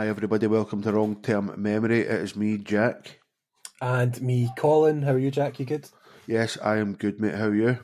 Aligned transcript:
Hi, 0.00 0.08
everybody. 0.08 0.46
Welcome 0.46 0.80
to 0.84 0.92
Long 0.92 1.20
Term 1.20 1.52
Memory. 1.58 2.00
It 2.00 2.22
is 2.22 2.34
me, 2.34 2.56
Jack. 2.56 3.20
And 3.82 4.18
me, 4.22 4.48
Colin. 4.56 5.02
How 5.02 5.12
are 5.12 5.18
you, 5.18 5.30
Jack? 5.30 5.60
You 5.60 5.66
good? 5.66 5.90
Yes, 6.26 6.56
I 6.56 6.78
am 6.78 6.94
good, 6.94 7.20
mate. 7.20 7.34
How 7.34 7.48
are 7.48 7.54
you? 7.54 7.78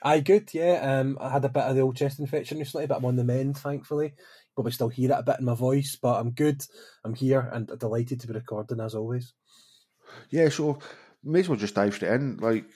I 0.00 0.20
good, 0.20 0.54
yeah. 0.54 0.74
Um, 0.74 1.18
I 1.20 1.28
had 1.28 1.44
a 1.44 1.48
bit 1.48 1.64
of 1.64 1.74
the 1.74 1.80
old 1.80 1.96
chest 1.96 2.20
infection 2.20 2.60
recently, 2.60 2.86
but 2.86 2.98
I'm 2.98 3.04
on 3.04 3.16
the 3.16 3.24
mend, 3.24 3.58
thankfully. 3.58 4.14
You 4.14 4.52
probably 4.54 4.70
still 4.70 4.90
hear 4.90 5.10
it 5.10 5.18
a 5.18 5.24
bit 5.24 5.40
in 5.40 5.44
my 5.44 5.56
voice, 5.56 5.98
but 6.00 6.20
I'm 6.20 6.30
good. 6.30 6.62
I'm 7.04 7.14
here 7.14 7.50
and 7.52 7.68
delighted 7.80 8.20
to 8.20 8.28
be 8.28 8.34
recording 8.34 8.78
as 8.78 8.94
always. 8.94 9.34
Yeah, 10.30 10.50
so 10.50 10.78
may 11.24 11.40
as 11.40 11.48
well 11.48 11.58
just 11.58 11.74
dive 11.74 11.94
straight 11.94 12.12
in. 12.12 12.36
Like 12.36 12.66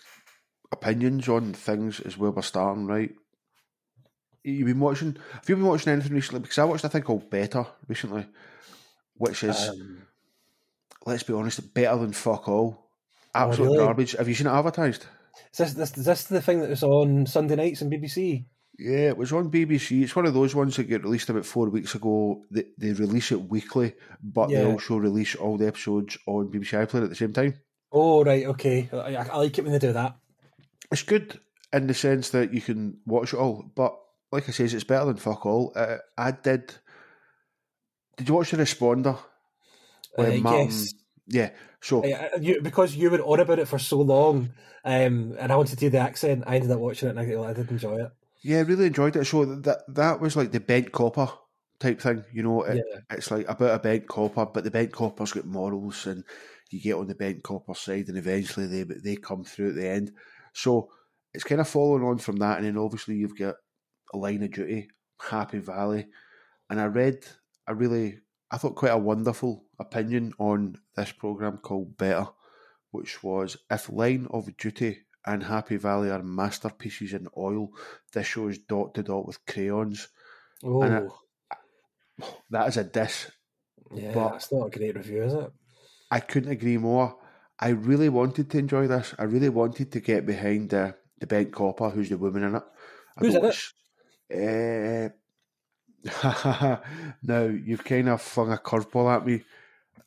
opinions 0.73 1.29
on 1.29 1.53
things 1.53 2.01
is 2.01 2.19
where 2.19 2.33
we're 2.33 2.43
starting, 2.43 2.87
right? 2.87 3.13
You've 4.43 4.67
been 4.67 4.81
watching. 4.81 5.17
Have 5.33 5.49
you 5.49 5.55
been 5.55 5.67
watching 5.67 5.93
anything 5.93 6.15
recently? 6.15 6.41
Because 6.41 6.59
I 6.59 6.65
watched 6.65 6.83
a 6.83 6.89
thing 6.89 7.03
called 7.03 7.31
Better 7.31 7.65
recently, 7.87 8.27
which 9.21 9.45
is, 9.45 9.69
Um, 9.69 10.07
let's 11.05 11.23
be 11.23 11.35
honest, 11.35 11.75
better 11.75 11.99
than 11.99 12.13
fuck 12.13 12.49
all. 12.49 12.89
Absolute 13.35 13.67
Oh, 13.69 13.73
really? 13.73 13.85
garbage. 13.85 14.13
Have 14.13 14.29
you 14.29 14.35
seen 14.35 14.47
it 14.47 14.51
advertised? 14.51 15.05
is 15.53 15.59
this, 15.59 15.73
this 15.75 15.97
is 15.99 16.05
this 16.07 16.25
the 16.25 16.41
thing 16.41 16.61
that 16.61 16.71
was 16.71 16.83
on 16.83 17.27
Sunday 17.27 17.55
nights 17.55 17.83
on 17.83 17.91
BBC? 17.91 18.47
Yeah, 18.79 19.09
it 19.09 19.19
was 19.19 19.31
on 19.33 19.51
BBC. 19.51 20.03
It's 20.03 20.17
one 20.17 20.25
of 20.25 20.33
those 20.33 20.55
ones 20.55 20.77
that 20.77 20.85
get 20.85 21.05
released 21.05 21.29
about 21.29 21.45
four 21.45 21.69
weeks 21.69 21.95
ago. 21.95 22.43
They, 22.51 22.65
they 22.79 22.93
release 22.93 23.31
it 23.31 23.43
weekly, 23.51 23.93
but 24.23 24.49
they 24.49 24.65
also 24.65 24.97
release 24.97 25.35
all 25.35 25.59
the 25.59 25.67
episodes 25.67 26.17
on 26.27 26.49
BBC 26.51 26.87
iPlayer 26.87 27.05
at 27.05 27.11
the 27.11 27.15
same 27.15 27.35
time. 27.35 27.55
Oh 27.93 28.25
right, 28.25 28.47
okay. 28.47 28.89
I, 28.93 29.17
I 29.17 29.37
like 29.37 29.59
it 29.59 29.63
when 29.65 29.73
they 29.73 29.79
do 29.79 29.93
that. 29.93 30.17
It's 30.91 31.03
good 31.03 31.39
in 31.75 31.89
the 31.89 31.95
sense 31.95 32.31
that 32.31 32.55
you 32.55 32.63
can 32.63 32.97
watch 33.05 33.35
it 33.35 33.39
all, 33.39 33.71
but 33.75 33.95
like 34.33 34.49
I 34.49 34.53
says, 34.53 34.73
it's 34.73 34.85
better 34.85 35.05
than 35.07 35.17
fuck 35.17 35.45
all. 35.45 35.73
Uh, 35.77 35.99
I 36.17 36.31
did. 36.31 36.75
Did 38.21 38.29
you 38.29 38.35
watch 38.35 38.51
the 38.51 38.59
Responder? 38.59 39.19
When 40.15 40.41
Uh, 40.41 40.43
Martin- 40.43 40.67
yes. 40.67 40.95
Yeah. 41.27 41.51
So 41.81 42.05
Uh, 42.05 42.29
you, 42.39 42.61
because 42.61 42.95
you 42.95 43.09
were 43.11 43.23
on 43.23 43.41
about 43.41 43.59
it 43.61 43.67
for 43.67 43.79
so 43.79 44.03
long, 44.03 44.51
um, 44.85 45.35
and 45.39 45.51
I 45.51 45.57
wanted 45.57 45.71
to 45.71 45.77
do 45.77 45.89
the 45.89 45.99
accent, 46.01 46.45
I 46.47 46.57
ended 46.57 46.71
up 46.71 46.81
watching 46.81 47.09
it 47.09 47.17
and 47.17 47.21
I, 47.21 47.49
I 47.49 47.53
did 47.55 47.71
enjoy 47.71 47.97
it. 48.05 48.13
yeah, 48.43 48.59
I 48.59 48.63
really 48.63 48.85
enjoyed 48.89 49.17
it. 49.17 49.25
So 49.25 49.47
that 49.47 49.79
that 49.95 50.21
was 50.21 50.37
like 50.37 50.53
the 50.53 50.61
bent 50.61 50.93
copper 50.93 51.29
type 51.79 51.99
thing. 52.03 52.25
You 52.31 52.43
know, 52.43 52.63
it, 52.65 52.77
Yeah. 52.87 53.17
it's 53.17 53.31
like 53.31 53.49
about 53.49 53.75
a 53.75 53.79
bent 53.79 54.07
copper, 54.07 54.45
but 54.45 54.65
the 54.65 54.71
bent 54.71 54.93
copper's 54.93 55.33
got 55.33 55.47
morals, 55.47 56.07
and 56.07 56.25
you 56.71 56.79
get 56.83 56.97
on 56.97 57.07
the 57.07 57.15
bent 57.15 57.43
copper 57.43 57.75
side, 57.75 58.09
and 58.09 58.19
eventually 58.19 58.67
they 58.67 58.83
they 58.83 59.17
come 59.17 59.45
through 59.45 59.71
at 59.71 59.77
the 59.77 59.89
end. 59.89 60.13
So 60.53 60.91
it's 61.33 61.45
kind 61.45 61.63
of 61.63 61.69
following 61.69 62.05
on 62.05 62.19
from 62.19 62.37
that, 62.37 62.59
and 62.59 62.67
then 62.67 62.77
obviously 62.77 63.15
you've 63.17 63.39
got 63.39 63.55
a 64.13 64.19
line 64.19 64.43
of 64.43 64.51
duty, 64.53 64.89
Happy 65.21 65.59
Valley, 65.61 66.09
and 66.69 66.79
I 66.81 66.85
read 66.87 67.25
a 67.71 67.75
really, 67.75 68.19
I 68.51 68.57
thought 68.59 68.75
quite 68.77 68.93
a 68.93 68.99
wonderful 68.99 69.65
opinion 69.79 70.33
on 70.39 70.77
this 70.97 71.13
program 71.13 71.59
called 71.59 71.97
Better, 71.97 72.27
which 72.91 73.23
was 73.23 73.57
if 73.71 73.91
Line 73.91 74.27
of 74.31 74.57
Duty 74.57 74.99
and 75.27 75.43
Happy 75.43 75.77
Valley 75.77 76.11
are 76.11 76.23
masterpieces 76.23 77.13
in 77.13 77.29
oil, 77.37 77.71
this 78.13 78.27
show 78.27 78.49
is 78.49 78.59
dot 78.59 78.95
to 78.95 79.03
dot 79.03 79.27
with 79.27 79.45
crayons. 79.47 80.09
Oh, 80.65 81.17
That 82.51 82.69
is 82.69 82.77
a 82.77 82.85
diss 82.85 83.31
yeah, 83.93 84.13
but- 84.15 84.31
that's 84.33 84.53
not 84.53 84.67
a 84.67 84.71
great 84.79 84.95
review, 84.97 85.25
is 85.25 85.35
it? 85.35 85.53
I 86.11 86.21
couldn't 86.21 86.51
agree 86.53 86.77
more. 86.77 87.17
I 87.59 87.69
really 87.71 88.09
wanted 88.09 88.51
to 88.51 88.59
enjoy 88.59 88.87
this. 88.89 89.15
I 89.19 89.25
really 89.25 89.49
wanted 89.49 89.93
to 89.93 90.01
get 90.01 90.27
behind 90.27 90.71
the 90.71 90.95
the 91.19 91.27
bent 91.27 91.53
copper, 91.53 91.91
who's 91.91 92.09
the 92.09 92.17
woman 92.17 92.43
in 92.43 92.55
it. 92.57 92.63
I 93.17 93.21
Who's 93.21 93.35
in 93.35 93.45
it? 93.45 95.11
Uh, 95.11 95.15
now 97.23 97.45
you've 97.45 97.85
kind 97.85 98.09
of 98.09 98.23
flung 98.23 98.53
a 98.53 98.57
curveball 98.57 99.17
at 99.17 99.27
me. 99.27 99.43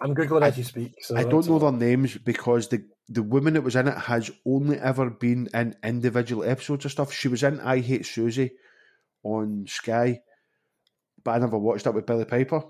I'm 0.02 0.16
googling 0.16 0.42
as 0.42 0.58
you 0.58 0.64
speak. 0.64 0.96
So 1.02 1.16
I 1.16 1.24
don't 1.24 1.48
know 1.48 1.60
their 1.60 1.72
names 1.72 2.18
because 2.18 2.68
the 2.68 2.84
the 3.10 3.24
woman 3.24 3.54
that 3.54 3.62
was 3.62 3.76
in 3.76 3.88
it 3.88 3.98
has 3.98 4.32
only 4.46 4.78
ever 4.78 5.10
been 5.10 5.50
in 5.54 5.76
individual 5.84 6.44
episodes 6.44 6.86
of 6.86 6.92
stuff. 6.92 7.14
She 7.14 7.28
was 7.28 7.44
in 7.44 7.60
I 7.60 7.80
Hate 7.80 8.04
Suzie 8.04 8.52
on 9.24 9.66
Sky, 9.68 10.22
but 11.24 11.32
I 11.32 11.40
never 11.40 11.58
watched 11.58 11.84
that 11.84 11.94
with 11.94 12.06
Billie 12.06 12.26
Piper. 12.26 12.64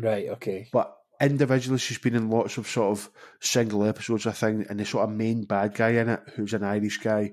Right, 0.00 0.28
okay. 0.30 0.68
But 0.72 0.96
individually, 1.20 1.78
she's 1.78 1.98
been 1.98 2.14
in 2.14 2.30
lots 2.30 2.56
of 2.56 2.66
sort 2.66 2.98
of 2.98 3.10
single 3.40 3.84
episodes, 3.84 4.26
I 4.26 4.32
think, 4.32 4.68
and 4.68 4.80
the 4.80 4.84
sort 4.84 5.08
of 5.08 5.14
main 5.14 5.44
bad 5.44 5.74
guy 5.74 5.90
in 5.90 6.08
it, 6.08 6.20
who's 6.34 6.54
an 6.54 6.64
Irish 6.64 6.98
guy, 6.98 7.32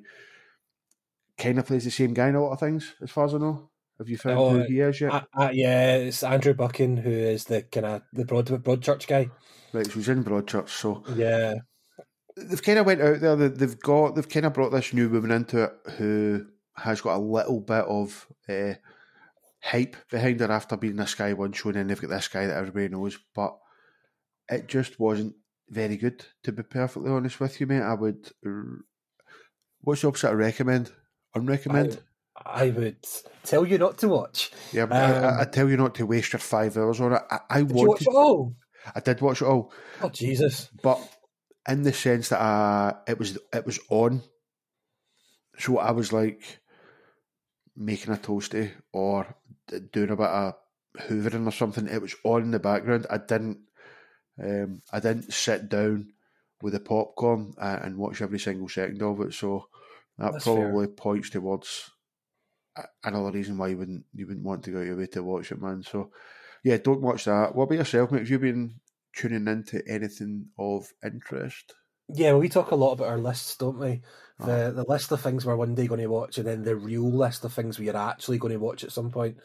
kind 1.37 1.59
of 1.59 1.65
plays 1.65 1.85
the 1.85 1.91
same 1.91 2.13
guy 2.13 2.29
in 2.29 2.35
a 2.35 2.43
lot 2.43 2.53
of 2.53 2.59
things, 2.59 2.93
as 3.01 3.09
far 3.09 3.25
as 3.25 3.33
I 3.33 3.37
know. 3.39 3.70
Have 4.01 4.09
you 4.09 4.17
found 4.17 4.39
Oh, 4.39 4.49
who 4.49 4.63
he 4.63 4.79
is 4.79 4.99
yet? 4.99 5.11
Uh, 5.13 5.21
uh, 5.37 5.49
yeah, 5.53 5.95
it's 5.97 6.23
Andrew 6.23 6.55
Buchan 6.55 6.97
who 6.97 7.11
is 7.11 7.45
the 7.45 7.61
kind 7.61 7.85
of 7.85 8.01
the 8.13 8.25
broad 8.25 8.47
Broadchurch 8.47 9.05
guy. 9.05 9.29
right, 9.73 9.85
so 9.85 9.91
he's 9.93 10.09
in 10.09 10.23
Broadchurch. 10.23 10.69
So 10.69 11.03
Yeah, 11.15 11.53
they've 12.35 12.63
kind 12.63 12.79
of 12.79 12.87
went 12.87 12.99
out 12.99 13.19
there. 13.21 13.35
they- 13.35 13.47
They've 13.49 13.79
got 13.79 14.15
they've 14.15 14.27
kind 14.27 14.47
of 14.47 14.53
brought 14.53 14.71
this 14.71 14.91
new 14.91 15.07
woman 15.07 15.29
into 15.29 15.65
it 15.65 15.73
who 15.99 16.47
has 16.77 16.99
got 17.01 17.17
a 17.17 17.21
little 17.21 17.59
bit 17.59 17.85
of 17.85 18.27
uh, 18.49 18.73
hype 19.61 19.95
behind 20.09 20.39
her 20.39 20.51
after 20.51 20.77
being 20.77 20.93
in 20.93 20.99
a 20.99 21.05
Sky 21.05 21.33
One 21.33 21.51
show, 21.51 21.69
and 21.69 21.77
then 21.77 21.85
they've 21.87 22.01
got 22.01 22.09
this 22.09 22.27
guy 22.27 22.47
that 22.47 22.57
everybody 22.57 22.87
knows. 22.89 23.19
But 23.35 23.55
it 24.49 24.67
just 24.67 24.99
wasn't 24.99 25.35
very 25.69 25.95
good, 25.95 26.25
to 26.41 26.51
be 26.51 26.63
perfectly 26.63 27.11
honest 27.11 27.39
with 27.39 27.61
you, 27.61 27.67
mate. 27.67 27.83
I 27.83 27.93
would. 27.93 28.31
What's 29.81 30.01
the 30.01 30.07
opposite 30.07 30.31
of 30.31 30.37
recommend? 30.39 30.91
Unrecommend? 31.37 31.99
I 32.45 32.69
would 32.69 33.05
tell 33.43 33.65
you 33.65 33.77
not 33.77 33.97
to 33.99 34.07
watch. 34.07 34.51
yeah, 34.71 34.87
I, 34.89 35.03
um, 35.03 35.23
I, 35.23 35.41
I 35.41 35.45
tell 35.45 35.69
you 35.69 35.77
not 35.77 35.95
to 35.95 36.05
waste 36.05 36.33
your 36.33 36.39
five 36.39 36.77
hours 36.77 36.99
on 36.99 37.13
it. 37.13 37.21
I, 37.29 37.39
I 37.49 37.63
Did 37.63 37.77
you 37.77 37.89
watch 37.89 38.01
it 38.01 38.07
all? 38.07 38.55
I 38.95 38.99
did 38.99 39.21
watch 39.21 39.41
it 39.41 39.45
all. 39.45 39.71
Oh 40.01 40.09
Jesus! 40.09 40.69
but 40.81 40.99
in 41.67 41.83
the 41.83 41.93
sense 41.93 42.29
that 42.29 42.39
uh, 42.41 42.93
it 43.07 43.19
was 43.19 43.37
it 43.53 43.65
was 43.65 43.79
on. 43.89 44.21
So 45.57 45.77
I 45.77 45.91
was 45.91 46.11
like 46.11 46.59
making 47.75 48.13
a 48.13 48.17
toasty 48.17 48.71
or 48.91 49.35
doing 49.91 50.09
a 50.09 50.15
bit 50.15 50.27
of 50.27 50.55
hoovering 50.99 51.47
or 51.47 51.51
something. 51.51 51.87
It 51.87 52.01
was 52.01 52.15
on 52.23 52.43
in 52.43 52.51
the 52.51 52.59
background. 52.59 53.05
I 53.09 53.17
didn't 53.17 53.59
um, 54.41 54.81
I 54.91 54.99
didn't 54.99 55.33
sit 55.33 55.69
down 55.69 56.13
with 56.61 56.73
the 56.73 56.79
popcorn 56.79 57.53
uh, 57.59 57.79
and 57.83 57.97
watch 57.97 58.21
every 58.21 58.39
single 58.39 58.69
second 58.69 59.01
of 59.01 59.21
it. 59.21 59.33
So 59.33 59.67
that 60.17 60.33
That's 60.33 60.45
fair. 60.45 60.55
probably 60.55 60.87
points 60.87 61.29
towards 61.29 61.91
another 63.03 63.31
reason 63.31 63.57
why 63.57 63.69
you 63.69 63.77
wouldn't 63.77 64.05
you 64.13 64.27
wouldn't 64.27 64.45
want 64.45 64.63
to 64.63 64.71
go 64.71 64.79
out 64.79 64.85
your 64.85 64.97
way 64.97 65.07
to 65.07 65.23
watch 65.23 65.51
it, 65.51 65.61
man. 65.61 65.83
So 65.83 66.11
yeah, 66.63 66.77
don't 66.77 67.01
watch 67.01 67.25
that. 67.25 67.55
What 67.55 67.65
about 67.65 67.75
yourself, 67.79 68.11
mate? 68.11 68.19
Have 68.19 68.29
you 68.29 68.39
been 68.39 68.75
tuning 69.15 69.47
into 69.47 69.81
anything 69.87 70.47
of 70.57 70.87
interest? 71.03 71.73
Yeah, 72.13 72.31
well, 72.31 72.41
we 72.41 72.49
talk 72.49 72.71
a 72.71 72.75
lot 72.75 72.93
about 72.93 73.07
our 73.07 73.17
lists, 73.17 73.55
don't 73.55 73.79
we? 73.79 74.01
The 74.39 74.51
Uh-huh. 74.51 74.71
the 74.71 74.83
list 74.83 75.11
of 75.11 75.21
things 75.21 75.45
we're 75.45 75.55
one 75.55 75.75
day 75.75 75.87
going 75.87 76.01
to 76.01 76.07
watch, 76.07 76.37
and 76.37 76.47
then 76.47 76.63
the 76.63 76.75
real 76.75 77.09
list 77.09 77.45
of 77.45 77.53
things 77.53 77.79
we 77.79 77.89
are 77.89 78.09
actually 78.09 78.37
going 78.37 78.53
to 78.53 78.59
watch 78.59 78.83
at 78.83 78.91
some 78.91 79.11
point. 79.11 79.37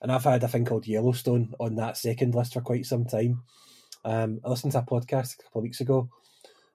And 0.00 0.12
I've 0.12 0.24
had 0.24 0.42
a 0.42 0.48
thing 0.48 0.64
called 0.64 0.86
Yellowstone 0.86 1.54
on 1.58 1.76
that 1.76 1.96
second 1.96 2.34
list 2.34 2.54
for 2.54 2.60
quite 2.60 2.86
some 2.86 3.04
time. 3.06 3.42
Um, 4.04 4.40
I 4.44 4.48
listened 4.50 4.72
to 4.72 4.78
a 4.78 4.82
podcast 4.82 5.34
a 5.38 5.42
couple 5.42 5.60
of 5.60 5.62
weeks 5.64 5.80
ago, 5.80 6.08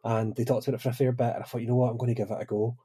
and 0.03 0.35
they 0.35 0.43
talked 0.43 0.67
about 0.67 0.79
it 0.79 0.81
for 0.81 0.89
a 0.89 0.93
fair 0.93 1.11
bit, 1.11 1.33
and 1.35 1.43
I 1.43 1.45
thought, 1.45 1.61
you 1.61 1.67
know 1.67 1.75
what, 1.75 1.89
I'm 1.91 1.97
going 1.97 2.13
to 2.13 2.19
give 2.19 2.31
it 2.31 2.41
a 2.41 2.45
go. 2.45 2.75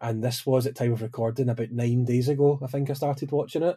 And 0.00 0.22
this 0.22 0.44
was 0.44 0.66
at 0.66 0.74
time 0.76 0.92
of 0.92 1.02
recording 1.02 1.48
about 1.48 1.70
nine 1.70 2.04
days 2.04 2.28
ago. 2.28 2.58
I 2.62 2.66
think 2.66 2.90
I 2.90 2.94
started 2.94 3.30
watching 3.32 3.62
it, 3.62 3.76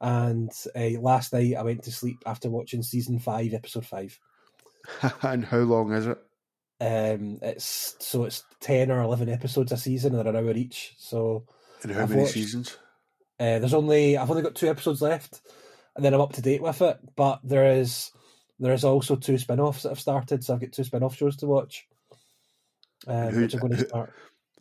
and 0.00 0.50
uh, 0.74 1.00
last 1.00 1.32
night 1.32 1.54
I 1.56 1.62
went 1.62 1.82
to 1.84 1.92
sleep 1.92 2.18
after 2.24 2.48
watching 2.48 2.82
season 2.82 3.18
five, 3.18 3.52
episode 3.52 3.84
five. 3.86 4.18
and 5.22 5.44
how 5.44 5.58
long 5.58 5.92
is 5.92 6.06
it? 6.06 6.18
Um, 6.80 7.38
it's 7.42 7.96
so 8.00 8.24
it's 8.24 8.44
ten 8.60 8.90
or 8.90 9.02
eleven 9.02 9.28
episodes 9.28 9.72
a 9.72 9.76
season, 9.76 10.14
and 10.14 10.20
they're 10.26 10.34
an 10.34 10.44
hour 10.44 10.52
each. 10.56 10.94
So 10.98 11.44
And 11.82 11.92
how 11.92 12.02
I've 12.04 12.08
many 12.10 12.22
watched- 12.22 12.34
seasons? 12.34 12.76
uh, 13.38 13.58
there's 13.58 13.74
only 13.74 14.16
I've 14.16 14.30
only 14.30 14.42
got 14.42 14.54
two 14.54 14.68
episodes 14.70 15.02
left, 15.02 15.42
and 15.94 16.04
then 16.04 16.14
I'm 16.14 16.20
up 16.22 16.32
to 16.32 16.42
date 16.42 16.62
with 16.62 16.80
it. 16.80 16.98
But 17.14 17.40
there 17.44 17.72
is 17.78 18.10
there 18.58 18.72
is 18.72 18.84
also 18.84 19.16
two 19.16 19.36
spin-offs 19.38 19.82
that 19.82 19.90
have 19.90 20.00
started, 20.00 20.42
so 20.42 20.54
I've 20.54 20.60
got 20.60 20.72
two 20.72 20.84
spin-off 20.84 21.14
shows 21.16 21.36
to 21.36 21.46
watch. 21.46 21.86
Um, 23.06 23.28
Who- 23.34 23.42
which 23.42 23.54
I'm 23.54 23.60
going 23.60 23.72
to 23.72 23.78
who- 23.78 23.88
start. 23.88 24.12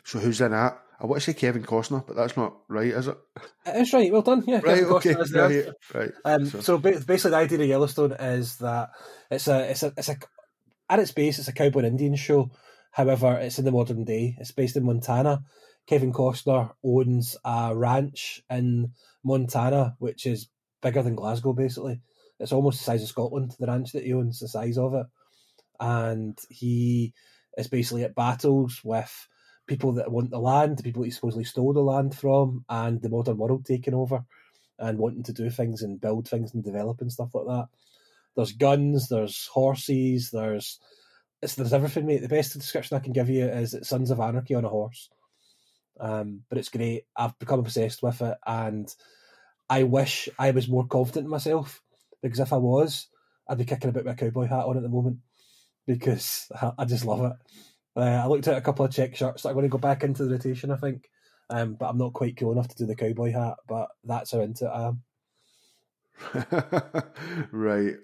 So 0.03 0.19
who's 0.19 0.41
in 0.41 0.51
that? 0.51 0.79
I 0.99 1.05
want 1.07 1.21
to 1.21 1.25
say 1.31 1.33
Kevin 1.37 1.63
Costner, 1.63 2.05
but 2.05 2.15
that's 2.15 2.37
not 2.37 2.57
right, 2.67 2.87
is 2.91 3.07
it? 3.07 3.17
It's 3.65 3.91
right. 3.91 4.11
Well 4.11 4.21
done. 4.21 4.43
Yeah. 4.45 4.55
Right, 4.57 4.79
Kevin 4.79 4.85
okay, 4.93 5.13
Costner 5.15 5.21
is 5.23 5.31
there. 5.31 5.73
right, 5.93 5.95
right. 5.95 6.11
Um, 6.25 6.45
So- 6.45 6.61
so, 6.61 6.77
basically, 6.77 7.31
the 7.31 7.37
idea 7.37 7.59
of 7.59 7.65
Yellowstone 7.67 8.11
is 8.13 8.57
that 8.57 8.89
it's 9.31 9.47
a 9.47 9.71
it's 9.71 9.83
a 9.83 9.93
it's 9.97 10.09
a 10.09 10.17
at 10.89 10.99
its 10.99 11.11
base 11.11 11.39
it's 11.39 11.47
a 11.47 11.53
cowboy 11.53 11.79
and 11.79 11.87
Indian 11.87 12.15
show. 12.15 12.51
However, 12.91 13.37
it's 13.37 13.57
in 13.57 13.65
the 13.65 13.71
modern 13.71 14.03
day. 14.03 14.35
It's 14.39 14.51
based 14.51 14.75
in 14.75 14.85
Montana. 14.85 15.43
Kevin 15.87 16.13
Costner 16.13 16.71
owns 16.83 17.35
a 17.43 17.75
ranch 17.75 18.43
in 18.49 18.91
Montana, 19.23 19.95
which 19.97 20.25
is 20.25 20.49
bigger 20.81 21.01
than 21.01 21.15
Glasgow. 21.15 21.53
Basically, 21.53 21.99
it's 22.39 22.51
almost 22.51 22.77
the 22.79 22.83
size 22.83 23.01
of 23.01 23.07
Scotland. 23.09 23.55
The 23.59 23.65
ranch 23.67 23.93
that 23.93 24.03
he 24.03 24.13
owns, 24.13 24.39
the 24.39 24.47
size 24.47 24.77
of 24.77 24.93
it, 24.93 25.07
and 25.79 26.37
he 26.49 27.13
is 27.57 27.67
basically 27.67 28.03
at 28.03 28.13
battles 28.13 28.81
with 28.83 29.27
people 29.71 29.93
that 29.93 30.11
want 30.11 30.29
the 30.29 30.39
land, 30.39 30.77
the 30.77 30.83
people 30.83 31.01
he 31.01 31.11
supposedly 31.11 31.45
stole 31.45 31.71
the 31.71 31.79
land 31.79 32.13
from, 32.13 32.65
and 32.67 33.01
the 33.01 33.09
modern 33.09 33.37
world 33.37 33.65
taking 33.65 33.93
over 33.93 34.25
and 34.79 34.97
wanting 34.97 35.23
to 35.23 35.31
do 35.31 35.49
things 35.49 35.81
and 35.81 36.01
build 36.01 36.27
things 36.27 36.53
and 36.53 36.61
develop 36.61 36.99
and 36.99 37.11
stuff 37.11 37.33
like 37.33 37.45
that. 37.45 37.67
there's 38.35 38.51
guns, 38.51 39.07
there's 39.07 39.47
horses, 39.47 40.29
there's 40.31 40.77
there's 41.41 41.73
everything, 41.73 42.05
mate. 42.05 42.21
The 42.21 42.27
best 42.27 42.53
description 42.53 42.97
I 42.97 42.99
can 42.99 43.13
give 43.13 43.29
you 43.29 43.45
is 43.45 43.73
it's 43.73 43.89
Sons 43.89 44.11
of 44.11 44.19
Anarchy 44.19 44.55
on 44.55 44.65
a 44.65 44.69
horse. 44.69 45.09
Um, 45.99 46.41
but 46.49 46.57
it's 46.57 46.69
great. 46.69 47.05
I've 47.15 47.37
become 47.39 47.59
obsessed 47.59 48.03
with 48.03 48.21
it, 48.21 48.37
and 48.45 48.93
I 49.69 49.83
wish 49.83 50.27
I 50.37 50.51
was 50.51 50.67
more 50.67 50.85
confident 50.85 51.25
in 51.25 51.31
myself 51.31 51.81
because 52.21 52.39
if 52.39 52.51
I 52.51 52.57
was, 52.57 53.07
I'd 53.47 53.57
be 53.57 53.65
kicking 53.65 53.87
a 53.87 53.89
about 53.89 54.05
my 54.05 54.13
cowboy 54.15 54.47
hat 54.47 54.65
on 54.65 54.75
at 54.77 54.83
the 54.83 54.89
moment 54.89 55.19
because 55.87 56.51
I 56.77 56.85
just 56.85 57.05
love 57.05 57.23
it. 57.23 57.33
Uh, 57.95 58.01
I 58.01 58.25
looked 58.25 58.47
at 58.47 58.57
a 58.57 58.61
couple 58.61 58.85
of 58.85 58.91
check 58.91 59.15
shirts 59.15 59.43
that 59.43 59.49
I'm 59.49 59.55
going 59.55 59.65
to 59.65 59.69
go 59.69 59.77
back 59.77 60.03
into 60.03 60.25
the 60.25 60.31
rotation, 60.31 60.71
I 60.71 60.77
think, 60.77 61.09
um, 61.49 61.75
but 61.75 61.87
I'm 61.87 61.97
not 61.97 62.13
quite 62.13 62.37
cool 62.37 62.51
enough 62.51 62.69
to 62.69 62.75
do 62.75 62.85
the 62.85 62.95
cowboy 62.95 63.31
hat. 63.31 63.55
But 63.67 63.89
that's 64.03 64.31
how 64.31 64.39
into 64.41 64.65
it 64.65 64.69
I 64.69 64.87
am. 64.87 65.03
right. 67.51 67.95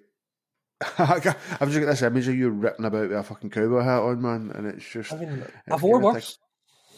I've 0.99 1.23
just 1.23 1.79
got 1.79 1.85
this 1.85 2.01
image 2.01 2.27
of 2.27 2.35
you 2.35 2.49
ripping 2.49 2.85
about 2.85 3.09
with 3.09 3.17
a 3.17 3.23
fucking 3.23 3.49
cowboy 3.49 3.81
hat 3.81 4.01
on, 4.01 4.21
man, 4.21 4.51
and 4.53 4.67
it's 4.67 4.87
just. 4.87 5.13
I 5.13 5.17
mean, 5.17 5.43
I've 5.71 5.81
worn 5.81 6.03
worse. 6.03 6.37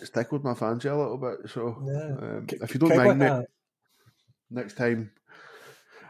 It's 0.02 0.10
tickled 0.10 0.44
my 0.44 0.54
fancy 0.54 0.88
a 0.88 0.96
little 0.96 1.18
bit. 1.18 1.50
So, 1.50 1.78
yeah. 1.86 2.28
um, 2.28 2.48
if 2.50 2.74
you 2.74 2.80
don't 2.80 2.96
mind, 2.96 3.20
Nick, 3.20 3.46
next 4.50 4.78
time 4.78 5.12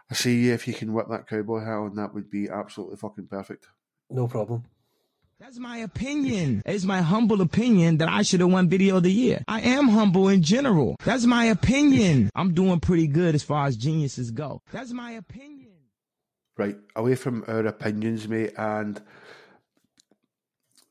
I 0.09 0.15
see 0.15 0.45
you, 0.45 0.53
if 0.53 0.67
you 0.67 0.73
can 0.73 0.93
whip 0.93 1.07
that 1.09 1.27
cowboy 1.27 1.59
hat 1.59 1.73
on, 1.73 1.95
that 1.95 2.13
would 2.13 2.29
be 2.29 2.49
absolutely 2.49 2.97
fucking 2.97 3.27
perfect. 3.27 3.67
No 4.09 4.27
problem. 4.27 4.63
That's 5.39 5.57
my 5.57 5.77
opinion. 5.77 6.61
It's 6.65 6.83
my 6.83 7.01
humble 7.01 7.39
opinion 7.39 7.99
that 7.99 8.09
I 8.09 8.23
should 8.23 8.41
have 8.41 8.51
won 8.51 8.67
video 8.67 8.97
of 8.97 9.03
the 9.03 9.11
year. 9.11 9.41
I 9.47 9.61
am 9.61 9.87
humble 9.87 10.27
in 10.27 10.43
general. 10.43 10.97
That's 11.05 11.25
my 11.25 11.45
opinion. 11.45 12.29
I'm 12.35 12.53
doing 12.53 12.81
pretty 12.81 13.07
good 13.07 13.35
as 13.35 13.43
far 13.43 13.65
as 13.65 13.77
geniuses 13.77 14.31
go. 14.31 14.61
That's 14.73 14.91
my 14.91 15.11
opinion. 15.11 15.71
Right, 16.57 16.75
away 16.93 17.15
from 17.15 17.45
our 17.47 17.65
opinions, 17.65 18.27
mate, 18.27 18.51
and 18.57 19.01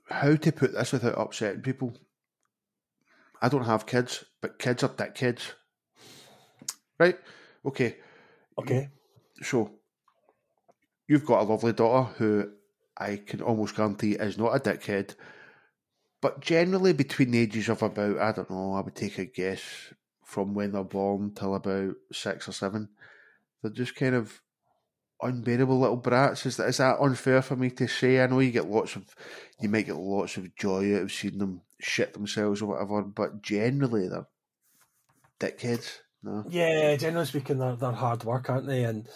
how 0.09 0.35
to 0.35 0.51
put 0.53 0.73
this 0.73 0.93
without 0.93 1.21
upsetting 1.21 1.61
people. 1.61 1.93
I 3.43 3.51
don't 3.51 3.67
have 3.67 3.85
kids, 3.85 4.25
but 4.41 4.59
kids 4.59 4.83
are 4.83 4.89
dick 4.97 5.15
kids. 5.15 5.53
Right? 6.99 7.19
Okay. 7.67 7.97
Okay. 8.59 8.89
So, 9.43 9.73
you've 11.07 11.27
got 11.27 11.43
a 11.43 11.45
lovely 11.45 11.75
daughter 11.75 12.15
who 12.15 12.53
I 12.99 13.17
can 13.17 13.41
almost 13.41 13.77
guarantee 13.77 14.13
is 14.13 14.39
not 14.39 14.57
a 14.57 14.61
dickhead. 14.61 15.15
But 16.21 16.41
generally, 16.41 16.93
between 16.93 17.31
the 17.31 17.39
ages 17.39 17.69
of 17.69 17.83
about, 17.83 18.19
I 18.19 18.33
don't 18.33 18.51
know, 18.51 18.75
I 18.75 18.81
would 18.81 18.97
take 18.97 19.19
a 19.19 19.25
guess 19.25 19.63
from 20.25 20.53
when 20.53 20.73
they're 20.73 20.83
born 20.83 21.33
till 21.35 21.55
about 21.55 21.95
six 22.13 22.49
or 22.49 22.53
seven, 22.53 22.89
they're 23.63 23.71
just 23.71 23.95
kind 23.95 24.17
of 24.17 24.41
unbearable 25.23 25.79
little 25.79 25.97
brats. 25.97 26.45
Is 26.45 26.57
that, 26.57 26.69
is 26.69 26.79
that 26.79 27.01
unfair 27.01 27.41
for 27.41 27.55
me 27.55 27.71
to 27.71 27.87
say? 27.87 28.21
I 28.21 28.27
know 28.27 28.41
you 28.41 28.51
get 28.51 28.69
lots 28.69 28.97
of, 28.97 29.15
you 29.61 29.69
might 29.69 29.87
get 29.87 29.97
lots 29.97 30.37
of 30.37 30.55
joy 30.57 30.97
out 30.97 31.03
of 31.03 31.13
seeing 31.13 31.39
them 31.39 31.63
shit 31.81 32.15
themselves 32.15 32.61
or 32.61 32.67
whatever, 32.67 33.03
but 33.03 33.41
generally 33.41 34.09
they're 34.09 34.27
dickheads. 35.39 35.99
No. 36.23 36.45
Yeah, 36.49 36.97
generally 36.97 37.27
speaking, 37.27 37.59
they're, 37.59 37.77
they're 37.77 37.93
hard 37.93 38.25
work, 38.25 38.51
aren't 38.51 38.67
they? 38.67 38.83
And 38.83 39.09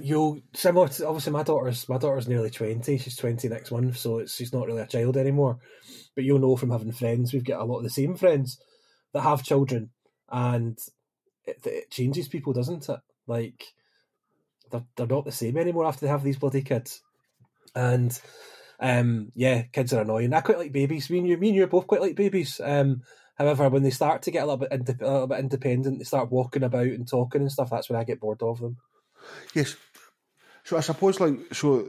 you'll 0.00 0.40
similar 0.54 0.88
to 0.88 1.06
obviously 1.06 1.32
my 1.32 1.42
daughter's 1.42 1.88
my 1.88 1.98
daughter's 1.98 2.28
nearly 2.28 2.50
twenty. 2.50 2.98
She's 2.98 3.16
twenty 3.16 3.48
next 3.48 3.70
month, 3.70 3.96
so 3.96 4.18
it's 4.18 4.34
she's 4.34 4.52
not 4.52 4.66
really 4.66 4.82
a 4.82 4.86
child 4.86 5.16
anymore. 5.16 5.58
But 6.14 6.24
you'll 6.24 6.38
know 6.38 6.56
from 6.56 6.70
having 6.70 6.92
friends, 6.92 7.32
we've 7.32 7.44
got 7.44 7.60
a 7.60 7.64
lot 7.64 7.78
of 7.78 7.84
the 7.84 7.90
same 7.90 8.16
friends 8.16 8.58
that 9.12 9.22
have 9.22 9.42
children, 9.42 9.90
and 10.30 10.78
it, 11.44 11.64
it 11.64 11.90
changes 11.90 12.28
people, 12.28 12.52
doesn't 12.52 12.88
it? 12.88 13.00
Like 13.26 13.64
they're 14.70 14.84
they're 14.96 15.06
not 15.06 15.24
the 15.24 15.32
same 15.32 15.56
anymore 15.56 15.86
after 15.86 16.06
they 16.06 16.10
have 16.10 16.24
these 16.24 16.38
bloody 16.38 16.62
kids, 16.62 17.02
and 17.74 18.18
um, 18.80 19.32
yeah, 19.34 19.62
kids 19.72 19.92
are 19.92 20.02
annoying. 20.02 20.32
I 20.32 20.40
quite 20.40 20.58
like 20.58 20.72
babies. 20.72 21.10
Me 21.10 21.18
and 21.18 21.28
you, 21.28 21.36
me 21.36 21.48
and 21.48 21.56
you 21.56 21.66
both 21.66 21.86
quite 21.86 22.00
like 22.00 22.16
babies. 22.16 22.60
Um, 22.62 23.02
however, 23.36 23.68
when 23.68 23.82
they 23.82 23.90
start 23.90 24.22
to 24.22 24.30
get 24.30 24.42
a 24.42 24.46
little 24.46 24.58
bit 24.58 24.72
a 24.72 25.04
little 25.04 25.26
bit 25.26 25.40
independent, 25.40 25.98
they 25.98 26.04
start 26.04 26.30
walking 26.30 26.62
about 26.62 26.86
and 26.86 27.08
talking 27.08 27.40
and 27.42 27.52
stuff. 27.52 27.70
That's 27.70 27.88
when 27.88 27.98
I 27.98 28.04
get 28.04 28.20
bored 28.20 28.42
of 28.42 28.60
them. 28.60 28.76
Yes. 29.54 29.76
So 30.64 30.76
I 30.76 30.80
suppose, 30.80 31.20
like, 31.20 31.54
so 31.54 31.88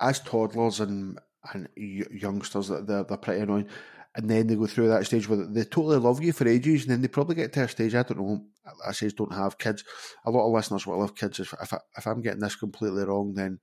as 0.00 0.20
toddlers 0.20 0.80
and 0.80 1.18
and 1.52 1.68
youngsters, 1.76 2.68
they're 2.68 3.04
they're 3.04 3.16
pretty 3.16 3.42
annoying, 3.42 3.68
and 4.14 4.28
then 4.28 4.46
they 4.46 4.56
go 4.56 4.66
through 4.66 4.88
that 4.88 5.06
stage 5.06 5.28
where 5.28 5.46
they 5.46 5.64
totally 5.64 5.98
love 5.98 6.22
you 6.22 6.32
for 6.32 6.46
ages, 6.46 6.82
and 6.82 6.92
then 6.92 7.02
they 7.02 7.08
probably 7.08 7.34
get 7.34 7.52
to 7.54 7.64
a 7.64 7.68
stage. 7.68 7.94
I 7.94 8.02
don't 8.02 8.18
know. 8.18 8.44
I 8.86 8.92
say 8.92 9.08
don't 9.08 9.32
have 9.32 9.58
kids. 9.58 9.84
A 10.24 10.30
lot 10.30 10.46
of 10.46 10.52
listeners 10.52 10.86
will 10.86 11.00
have 11.00 11.14
kids. 11.14 11.40
If 11.40 11.54
if, 11.62 11.72
I, 11.72 11.78
if 11.96 12.06
I'm 12.06 12.22
getting 12.22 12.40
this 12.40 12.56
completely 12.56 13.04
wrong, 13.04 13.34
then 13.34 13.60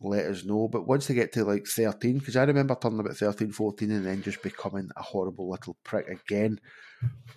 let 0.00 0.26
us 0.26 0.44
know. 0.44 0.68
But 0.68 0.86
once 0.86 1.06
they 1.06 1.14
get 1.14 1.32
to 1.32 1.44
like 1.44 1.66
13, 1.66 2.18
because 2.18 2.36
I 2.36 2.44
remember 2.44 2.76
turning 2.80 3.00
about 3.00 3.16
13, 3.16 3.52
14, 3.52 3.90
and 3.90 4.06
then 4.06 4.22
just 4.22 4.42
becoming 4.42 4.90
a 4.96 5.02
horrible 5.02 5.50
little 5.50 5.76
prick 5.84 6.08
again. 6.08 6.60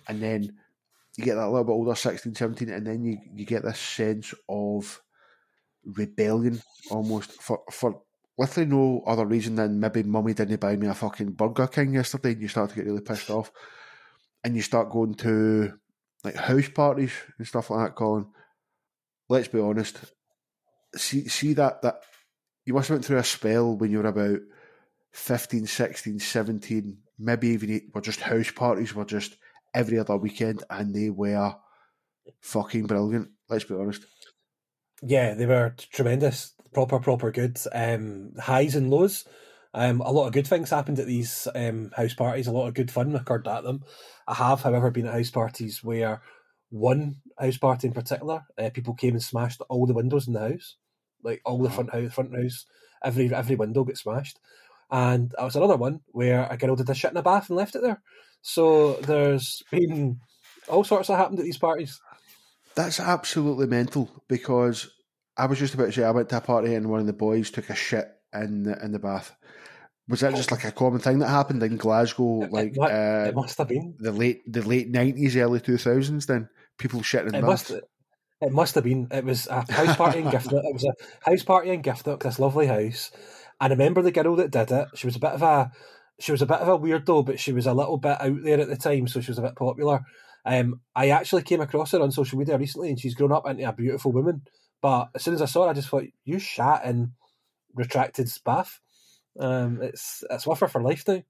And 0.08 0.22
then 0.22 0.56
you 1.16 1.24
get 1.24 1.36
that 1.36 1.48
little 1.48 1.64
bit 1.64 1.72
older, 1.72 1.94
16, 1.94 2.34
17, 2.34 2.68
and 2.70 2.86
then 2.86 3.04
you, 3.04 3.18
you 3.34 3.46
get 3.46 3.62
this 3.62 3.78
sense 3.78 4.34
of 4.48 5.02
rebellion 5.84 6.60
almost 6.90 7.32
for, 7.32 7.60
for 7.70 8.02
literally 8.38 8.68
no 8.68 9.02
other 9.06 9.24
reason 9.24 9.54
than 9.54 9.80
maybe 9.80 10.02
mummy 10.02 10.34
didn't 10.34 10.60
buy 10.60 10.76
me 10.76 10.86
a 10.88 10.94
fucking 10.94 11.32
Burger 11.32 11.66
King 11.66 11.94
yesterday 11.94 12.32
and 12.32 12.42
you 12.42 12.48
start 12.48 12.70
to 12.70 12.76
get 12.76 12.84
really 12.84 13.00
pissed 13.00 13.30
off. 13.30 13.50
And 14.44 14.54
you 14.54 14.62
start 14.62 14.90
going 14.90 15.14
to 15.14 15.72
like 16.22 16.36
house 16.36 16.68
parties 16.68 17.12
and 17.38 17.46
stuff 17.46 17.70
like 17.70 17.88
that, 17.88 17.94
Colin. 17.96 18.26
Let's 19.28 19.48
be 19.48 19.58
honest. 19.58 19.98
See 20.94 21.26
see 21.28 21.54
that 21.54 21.82
that 21.82 22.02
you 22.64 22.74
must 22.74 22.88
have 22.88 22.96
went 22.96 23.04
through 23.04 23.18
a 23.18 23.24
spell 23.24 23.76
when 23.76 23.90
you 23.90 23.98
were 23.98 24.06
about 24.06 24.38
15, 25.12 25.66
16, 25.66 26.18
17, 26.20 26.98
maybe 27.18 27.48
even 27.48 27.90
were 27.92 28.00
just 28.00 28.20
house 28.20 28.50
parties 28.50 28.94
were 28.94 29.04
just 29.04 29.36
every 29.76 29.98
other 29.98 30.16
weekend, 30.16 30.64
and 30.70 30.92
they 30.92 31.10
were 31.10 31.54
fucking 32.40 32.86
brilliant. 32.86 33.28
Let's 33.48 33.64
be 33.64 33.74
honest. 33.74 34.04
Yeah, 35.02 35.34
they 35.34 35.46
were 35.46 35.76
tremendous, 35.92 36.54
proper, 36.72 36.98
proper 36.98 37.30
good. 37.30 37.60
Um, 37.72 38.32
highs 38.40 38.74
and 38.74 38.90
lows. 38.90 39.24
Um, 39.74 40.00
a 40.00 40.10
lot 40.10 40.26
of 40.26 40.32
good 40.32 40.46
things 40.46 40.70
happened 40.70 40.98
at 40.98 41.06
these 41.06 41.46
um, 41.54 41.90
house 41.94 42.14
parties. 42.14 42.46
A 42.46 42.52
lot 42.52 42.66
of 42.66 42.74
good 42.74 42.90
fun 42.90 43.14
occurred 43.14 43.46
at 43.46 43.62
them. 43.62 43.84
I 44.26 44.34
have, 44.34 44.62
however, 44.62 44.90
been 44.90 45.06
at 45.06 45.12
house 45.12 45.30
parties 45.30 45.84
where 45.84 46.22
one 46.70 47.16
house 47.38 47.58
party 47.58 47.88
in 47.88 47.92
particular, 47.92 48.44
uh, 48.58 48.70
people 48.72 48.94
came 48.94 49.12
and 49.12 49.22
smashed 49.22 49.60
all 49.68 49.86
the 49.86 49.94
windows 49.94 50.26
in 50.26 50.32
the 50.32 50.40
house, 50.40 50.76
like 51.22 51.42
all 51.44 51.58
the 51.58 51.70
front 51.70 51.92
house, 51.92 52.14
front 52.14 52.34
house, 52.34 52.64
every 53.04 53.32
every 53.34 53.56
window 53.56 53.84
got 53.84 53.98
smashed. 53.98 54.38
And 54.90 55.32
that 55.36 55.44
was 55.44 55.56
another 55.56 55.76
one 55.76 56.00
where 56.08 56.46
a 56.50 56.56
girl 56.56 56.76
did 56.76 56.88
a 56.88 56.94
shit 56.94 57.10
in 57.10 57.16
a 57.16 57.22
bath 57.22 57.48
and 57.48 57.56
left 57.56 57.74
it 57.74 57.82
there. 57.82 58.00
So 58.42 58.94
there's 58.94 59.62
been 59.70 60.20
all 60.68 60.84
sorts 60.84 61.08
that 61.08 61.16
happened 61.16 61.38
at 61.38 61.44
these 61.44 61.58
parties. 61.58 62.00
That's 62.74 63.00
absolutely 63.00 63.66
mental 63.66 64.10
because 64.28 64.90
I 65.36 65.46
was 65.46 65.58
just 65.58 65.74
about 65.74 65.86
to 65.86 65.92
say 65.92 66.04
I 66.04 66.10
went 66.10 66.28
to 66.28 66.36
a 66.36 66.40
party 66.40 66.74
and 66.74 66.88
one 66.88 67.00
of 67.00 67.06
the 67.06 67.12
boys 67.12 67.50
took 67.50 67.70
a 67.70 67.74
shit 67.74 68.06
in 68.32 68.64
the, 68.64 68.84
in 68.84 68.92
the 68.92 68.98
bath. 68.98 69.34
Was 70.08 70.20
that 70.20 70.36
just 70.36 70.52
like 70.52 70.64
a 70.64 70.70
common 70.70 71.00
thing 71.00 71.18
that 71.18 71.28
happened 71.28 71.62
in 71.64 71.76
Glasgow? 71.78 72.42
It, 72.42 72.52
like 72.52 72.76
it, 72.76 72.78
uh, 72.78 73.28
it 73.28 73.34
must 73.34 73.58
have 73.58 73.66
been 73.66 73.96
the 73.98 74.12
late 74.12 74.40
the 74.46 74.62
late 74.62 74.88
nineties, 74.88 75.36
early 75.36 75.58
two 75.58 75.78
thousands. 75.78 76.26
Then 76.26 76.48
people 76.78 77.00
shitting 77.00 77.30
in 77.30 77.34
it 77.34 77.42
baths. 77.42 77.70
Must, 77.70 77.82
it 78.40 78.52
must 78.52 78.74
have 78.76 78.84
been. 78.84 79.08
It 79.10 79.24
was 79.24 79.48
a 79.48 79.70
house 79.72 79.96
party 79.96 80.20
in 80.20 80.26
Giffnock. 80.26 80.62
It 80.64 80.72
was 80.72 80.84
a 80.84 81.28
house 81.28 81.42
party 81.42 81.70
in 81.70 81.82
Giffnock. 81.82 82.22
This 82.22 82.38
lovely 82.38 82.68
house. 82.68 83.10
I 83.60 83.68
remember 83.68 84.02
the 84.02 84.12
girl 84.12 84.36
that 84.36 84.50
did 84.50 84.70
it. 84.70 84.88
She 84.94 85.06
was 85.06 85.16
a 85.16 85.20
bit 85.20 85.32
of 85.32 85.42
a 85.42 85.72
she 86.18 86.32
was 86.32 86.42
a 86.42 86.46
bit 86.46 86.58
of 86.58 86.68
a 86.68 86.78
weirdo, 86.78 87.26
but 87.26 87.38
she 87.38 87.52
was 87.52 87.66
a 87.66 87.74
little 87.74 87.98
bit 87.98 88.20
out 88.20 88.42
there 88.42 88.60
at 88.60 88.68
the 88.68 88.76
time, 88.76 89.06
so 89.06 89.20
she 89.20 89.30
was 89.30 89.38
a 89.38 89.42
bit 89.42 89.56
popular. 89.56 90.00
Um, 90.44 90.80
I 90.94 91.10
actually 91.10 91.42
came 91.42 91.60
across 91.60 91.92
her 91.92 92.00
on 92.00 92.12
social 92.12 92.38
media 92.38 92.56
recently, 92.56 92.88
and 92.88 92.98
she's 92.98 93.14
grown 93.14 93.32
up 93.32 93.46
into 93.46 93.68
a 93.68 93.72
beautiful 93.72 94.12
woman. 94.12 94.42
But 94.80 95.10
as 95.14 95.24
soon 95.24 95.34
as 95.34 95.42
I 95.42 95.46
saw 95.46 95.64
her, 95.64 95.70
I 95.70 95.74
just 95.74 95.88
thought, 95.88 96.04
"You 96.24 96.38
shat 96.38 96.82
and 96.84 97.12
retracted 97.74 98.30
bath." 98.44 98.80
Um, 99.38 99.82
it's 99.82 100.24
it's 100.30 100.46
with 100.46 100.60
her 100.60 100.68
for 100.68 100.82
life 100.82 101.06
now. 101.06 101.22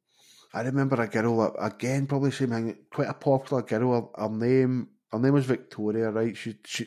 I 0.55 0.63
remember 0.63 1.01
a 1.01 1.09
girl 1.09 1.55
again, 1.59 2.07
probably 2.07 2.31
same 2.31 2.51
thing, 2.51 2.77
quite 2.91 3.09
a 3.09 3.15
popular 3.15 3.63
girl. 3.63 4.13
Her, 4.17 4.25
her 4.25 4.31
name, 4.31 4.89
her 5.11 5.19
name 5.19 5.33
was 5.35 5.47
Victoria, 5.47 6.11
right? 6.11 6.37
She 6.37 6.57
she 6.65 6.87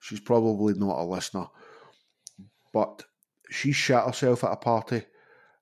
she's 0.00 0.20
probably 0.20 0.74
not 0.74 0.98
a 0.98 1.04
listener, 1.04 1.46
but 2.72 3.04
she 3.50 3.72
shot 3.72 4.06
herself 4.06 4.44
at 4.44 4.52
a 4.52 4.56
party 4.56 5.02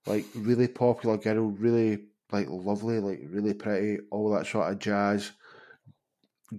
like 0.07 0.25
really 0.35 0.69
popular 0.69 1.17
girl, 1.17 1.51
really 1.51 2.05
like 2.33 2.49
lovely, 2.49 3.01
like 3.01 3.21
really 3.29 3.55
pretty, 3.55 3.99
all 4.11 4.31
that 4.31 4.47
sort 4.47 4.73
of 4.73 4.79
jazz. 4.79 5.33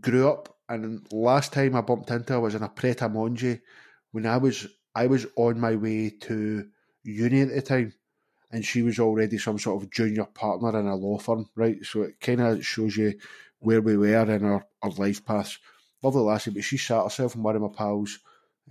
Grew 0.02 0.30
up, 0.30 0.58
and 0.68 1.08
last 1.12 1.54
time 1.54 1.76
I 1.76 1.82
bumped 1.82 2.12
into 2.12 2.34
her 2.34 2.40
was 2.40 2.56
in 2.56 2.64
a 2.64 2.70
Pret 2.70 3.02
a 3.02 3.60
when 4.12 4.26
I 4.26 4.38
was 4.38 4.68
I 4.94 5.08
was 5.08 5.26
on 5.36 5.60
my 5.60 5.76
way 5.76 6.10
to 6.22 6.68
uni 7.04 7.42
at 7.42 7.50
the 7.50 7.62
time, 7.62 7.94
and 8.52 8.66
she 8.66 8.82
was 8.82 9.00
already 9.00 9.38
some 9.38 9.58
sort 9.58 9.82
of 9.82 9.90
junior 9.92 10.26
partner 10.26 10.78
in 10.78 10.88
a 10.88 10.96
law 10.96 11.18
firm, 11.18 11.50
right? 11.56 11.78
So 11.86 12.02
it 12.04 12.20
kind 12.20 12.42
of 12.42 12.66
shows 12.66 12.98
you 12.98 13.14
where 13.60 13.82
we 13.82 13.96
were 13.96 14.30
in 14.30 14.46
our, 14.46 14.66
our 14.82 14.92
life 14.92 15.26
paths. 15.26 15.58
Lovely 16.04 16.22
lassie, 16.22 16.52
but 16.52 16.64
she 16.64 16.78
sat 16.78 17.04
herself, 17.04 17.36
and 17.36 17.44
one 17.44 17.56
of 17.56 17.62
my 17.62 17.70
pals 17.70 18.20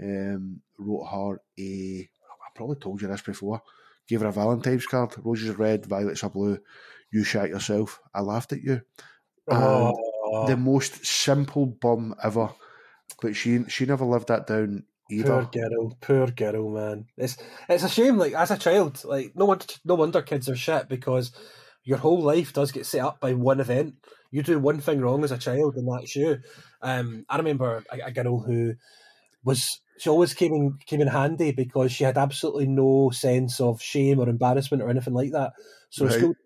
um, 0.00 0.60
wrote 0.78 1.06
her 1.06 1.40
a 1.58 2.08
probably 2.56 2.76
told 2.76 3.00
you 3.02 3.08
this 3.08 3.22
before. 3.22 3.62
Gave 4.08 4.20
her 4.20 4.28
a 4.28 4.32
Valentine's 4.32 4.86
card. 4.86 5.14
Roses 5.24 5.50
are 5.50 5.54
red, 5.54 5.86
violets 5.86 6.22
are 6.24 6.30
blue. 6.30 6.58
You 7.12 7.24
shat 7.24 7.48
yourself. 7.48 8.00
I 8.14 8.20
laughed 8.20 8.52
at 8.52 8.62
you. 8.62 8.82
Oh, 9.48 10.46
the 10.46 10.56
most 10.56 11.04
simple 11.04 11.66
bum 11.66 12.14
ever. 12.22 12.50
But 13.22 13.36
she 13.36 13.64
she 13.68 13.86
never 13.86 14.04
lived 14.04 14.28
that 14.28 14.46
down 14.46 14.84
either. 15.10 15.28
poor 15.28 15.44
girl, 15.44 15.96
poor 16.00 16.26
girl, 16.28 16.70
man. 16.70 17.06
It's 17.16 17.36
it's 17.68 17.84
a 17.84 17.88
shame. 17.88 18.18
Like 18.18 18.34
as 18.34 18.50
a 18.50 18.58
child, 18.58 19.04
like 19.04 19.32
no 19.34 19.44
wonder 19.44 19.66
no 19.84 19.94
wonder 19.94 20.22
kids 20.22 20.48
are 20.48 20.56
shit 20.56 20.88
because 20.88 21.32
your 21.84 21.98
whole 21.98 22.20
life 22.20 22.52
does 22.52 22.72
get 22.72 22.86
set 22.86 23.02
up 23.02 23.20
by 23.20 23.34
one 23.34 23.60
event. 23.60 23.94
You 24.30 24.42
do 24.42 24.58
one 24.58 24.80
thing 24.80 25.00
wrong 25.00 25.22
as 25.22 25.32
a 25.32 25.38
child, 25.38 25.76
and 25.76 25.88
that's 25.88 26.16
you. 26.16 26.40
Um, 26.82 27.24
I 27.28 27.36
remember 27.36 27.84
a, 27.90 28.06
a 28.06 28.12
girl 28.12 28.40
who 28.40 28.74
was 29.44 29.80
she 29.98 30.10
always 30.10 30.34
came 30.34 30.52
in 30.54 30.78
came 30.86 31.00
in 31.00 31.08
handy 31.08 31.52
because 31.52 31.92
she 31.92 32.04
had 32.04 32.18
absolutely 32.18 32.66
no 32.66 33.10
sense 33.10 33.60
of 33.60 33.80
shame 33.80 34.18
or 34.18 34.28
embarrassment 34.28 34.82
or 34.82 34.90
anything 34.90 35.14
like 35.14 35.32
that. 35.32 35.52
So 35.90 36.04
Right. 36.04 36.12
school 36.12 36.36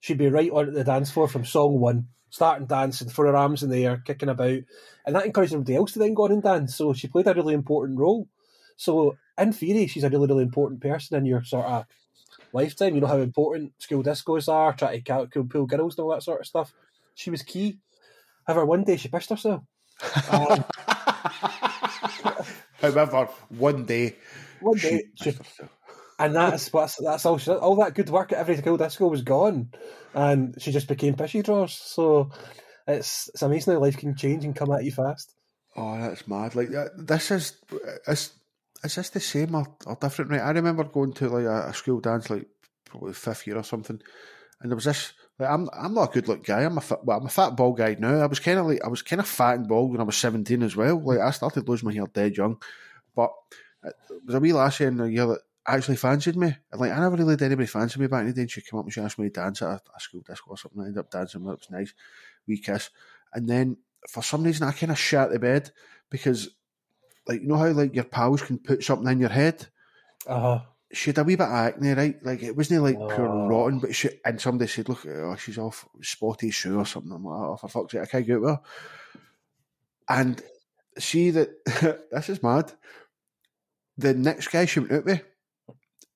she'd 0.00 0.18
be 0.18 0.28
right 0.28 0.50
on 0.50 0.72
the 0.72 0.84
dance 0.84 1.10
floor 1.10 1.28
from 1.28 1.44
song 1.44 1.80
one, 1.80 2.08
starting 2.30 2.66
dancing, 2.66 3.08
throw 3.08 3.28
her 3.30 3.36
arms 3.36 3.62
in 3.62 3.70
the 3.70 3.84
air, 3.84 4.02
kicking 4.04 4.28
about, 4.28 4.58
and 5.04 5.16
that 5.16 5.26
encouraged 5.26 5.52
everybody 5.52 5.76
else 5.76 5.92
to 5.92 5.98
then 5.98 6.14
go 6.14 6.24
on 6.24 6.32
and 6.32 6.42
dance. 6.42 6.76
So 6.76 6.92
she 6.92 7.08
played 7.08 7.26
a 7.26 7.34
really 7.34 7.54
important 7.54 7.98
role. 7.98 8.28
So 8.76 9.16
in 9.36 9.52
theory, 9.52 9.86
she's 9.86 10.04
a 10.04 10.10
really 10.10 10.26
really 10.26 10.42
important 10.42 10.80
person 10.80 11.16
in 11.16 11.26
your 11.26 11.44
sort 11.44 11.66
of 11.66 11.86
lifetime. 12.52 12.94
You 12.94 13.00
know 13.00 13.06
how 13.06 13.18
important 13.18 13.72
school 13.78 14.02
discos 14.02 14.52
are, 14.52 14.72
try 14.72 14.98
to 14.98 15.26
cool 15.28 15.44
pool 15.44 15.66
girls 15.66 15.96
and 15.96 16.04
all 16.04 16.10
that 16.10 16.22
sort 16.22 16.40
of 16.40 16.46
stuff. 16.46 16.72
She 17.14 17.30
was 17.30 17.42
key. 17.42 17.78
However, 18.46 18.64
one 18.64 18.84
day 18.84 18.96
she 18.96 19.08
pissed 19.08 19.30
herself. 19.30 19.62
Um, 20.30 20.64
However, 22.80 23.28
one 23.48 23.84
day, 23.84 24.16
one 24.60 24.78
day, 24.78 25.02
she, 25.14 25.32
and 26.18 26.34
that's 26.34 26.72
what's 26.72 26.96
that's 26.96 27.26
all. 27.26 27.38
She, 27.38 27.50
all 27.50 27.76
that 27.76 27.94
good 27.94 28.10
work 28.10 28.32
at 28.32 28.38
every 28.38 28.56
school 28.56 28.76
disco 28.76 29.08
was 29.08 29.22
gone, 29.22 29.70
and 30.14 30.54
she 30.60 30.72
just 30.72 30.88
became 30.88 31.14
pissy 31.14 31.42
drawers. 31.42 31.72
So 31.72 32.30
it's 32.86 33.28
it's 33.32 33.42
amazing 33.42 33.74
how 33.74 33.80
life 33.80 33.96
can 33.96 34.16
change 34.16 34.44
and 34.44 34.54
come 34.54 34.72
at 34.72 34.84
you 34.84 34.92
fast. 34.92 35.34
oh, 35.76 35.98
that's 36.00 36.26
mad. 36.28 36.54
Like 36.54 36.70
that, 36.70 36.90
this 36.96 37.30
is 37.30 37.56
is 38.06 38.32
is 38.84 38.94
this 38.94 39.10
the 39.10 39.20
same 39.20 39.54
or, 39.54 39.66
or 39.86 39.96
different? 40.00 40.30
Right, 40.30 40.40
I 40.40 40.50
remember 40.50 40.84
going 40.84 41.12
to 41.14 41.28
like 41.28 41.44
a, 41.44 41.68
a 41.68 41.74
school 41.74 42.00
dance, 42.00 42.30
like 42.30 42.46
probably 42.84 43.12
fifth 43.12 43.46
year 43.46 43.56
or 43.56 43.64
something, 43.64 44.00
and 44.60 44.70
there 44.70 44.76
was 44.76 44.84
this. 44.84 45.12
Like, 45.38 45.50
I'm 45.50 45.68
I'm 45.72 45.94
not 45.94 46.10
a 46.10 46.12
good 46.12 46.28
look 46.28 46.44
guy. 46.44 46.62
I'm 46.62 46.78
a 46.78 46.80
fat, 46.80 47.04
well, 47.04 47.18
I'm 47.18 47.26
a 47.26 47.30
fat 47.30 47.50
ball 47.50 47.72
guy 47.72 47.96
now. 47.98 48.16
I 48.16 48.26
was 48.26 48.40
kind 48.40 48.58
of 48.58 48.66
like 48.66 48.84
I 48.84 48.88
was 48.88 49.02
kind 49.02 49.20
of 49.20 49.28
fat 49.28 49.56
and 49.56 49.68
bald 49.68 49.92
when 49.92 50.00
I 50.00 50.04
was 50.04 50.16
17 50.16 50.62
as 50.62 50.74
well. 50.74 51.00
Like 51.00 51.20
I 51.20 51.30
started 51.30 51.68
losing 51.68 51.88
my 51.88 51.94
hair 51.94 52.06
dead 52.06 52.36
young, 52.36 52.60
but 53.14 53.30
it 53.84 53.94
was 54.26 54.34
a 54.34 54.40
wee 54.40 54.52
lassie 54.52 54.84
in 54.84 54.96
the 54.96 55.04
year 55.04 55.26
that 55.26 55.40
actually 55.66 55.96
fancied 55.96 56.36
me. 56.36 56.56
And 56.72 56.80
like 56.80 56.90
I 56.90 56.98
never 56.98 57.16
really 57.16 57.36
did 57.36 57.46
anybody 57.46 57.68
fancy 57.68 58.00
me 58.00 58.08
back 58.08 58.22
in 58.22 58.28
the 58.28 58.32
day. 58.32 58.42
And 58.42 58.50
she 58.50 58.62
came 58.62 58.80
up 58.80 58.86
and 58.86 58.92
she 58.92 59.00
asked 59.00 59.18
me 59.18 59.28
to 59.28 59.32
dance 59.32 59.62
at 59.62 59.80
a, 59.94 60.00
school 60.00 60.22
disco 60.26 60.50
or 60.50 60.58
something. 60.58 60.80
I 60.80 60.86
ended 60.86 60.98
up 60.98 61.10
dancing 61.10 61.44
with 61.44 61.50
her. 61.50 61.54
It 61.54 61.60
was 61.60 61.70
nice, 61.70 61.94
wee 62.46 62.58
kiss. 62.58 62.90
And 63.32 63.48
then 63.48 63.76
for 64.08 64.22
some 64.22 64.42
reason 64.42 64.66
I 64.66 64.72
kind 64.72 64.90
of 64.90 64.98
shat 64.98 65.30
the 65.30 65.38
bed 65.38 65.70
because, 66.10 66.48
like 67.26 67.42
you 67.42 67.48
know 67.48 67.56
how 67.56 67.68
like 67.68 67.94
your 67.94 68.04
pals 68.04 68.42
can 68.42 68.58
put 68.58 68.82
something 68.82 69.08
in 69.08 69.20
your 69.20 69.28
head. 69.28 69.66
Uh, 70.26 70.60
She 70.92 71.10
had 71.10 71.18
a 71.18 71.24
wee 71.24 71.36
bit 71.36 71.46
of 71.46 71.52
acne, 71.52 71.92
right? 71.92 72.16
Like 72.24 72.42
it 72.42 72.56
wasn't 72.56 72.82
like 72.82 72.96
pure 72.96 73.28
Oh. 73.28 73.46
rotten, 73.48 73.78
but 73.78 73.94
she 73.94 74.08
and 74.24 74.40
somebody 74.40 74.68
said, 74.70 74.88
"Look, 74.88 75.04
oh, 75.06 75.36
she's 75.36 75.58
off 75.58 75.86
spotty 76.02 76.50
shoe 76.50 76.78
or 76.78 76.86
something." 76.86 77.12
I'm 77.12 77.24
like, 77.24 77.38
"Oh, 77.40 77.56
for 77.56 77.68
fuck's 77.68 77.92
sake, 77.92 78.02
I 78.02 78.06
can't 78.06 78.26
get 78.26 78.40
with 78.40 78.50
her." 78.50 78.60
And 80.08 80.40
see 80.98 81.30
that 81.32 81.50
this 82.10 82.28
is 82.30 82.42
mad. 82.42 82.72
The 83.98 84.14
next 84.14 84.48
guy 84.48 84.64
she 84.64 84.80
went 84.80 84.92
out 84.92 85.04
with, 85.04 85.22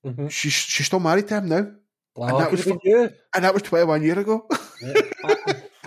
mhm. 0.05 0.31
she's 0.31 0.53
she's 0.53 0.87
still 0.87 0.99
married 0.99 1.27
to 1.27 1.35
him 1.37 1.49
now, 1.49 1.67
Well, 2.15 2.37
that 2.39 2.49
was 2.51 2.65
and 2.65 2.79
that 3.43 3.53
was 3.53 3.63
21 3.63 4.01
year 4.03 4.17
ago. 4.19 4.47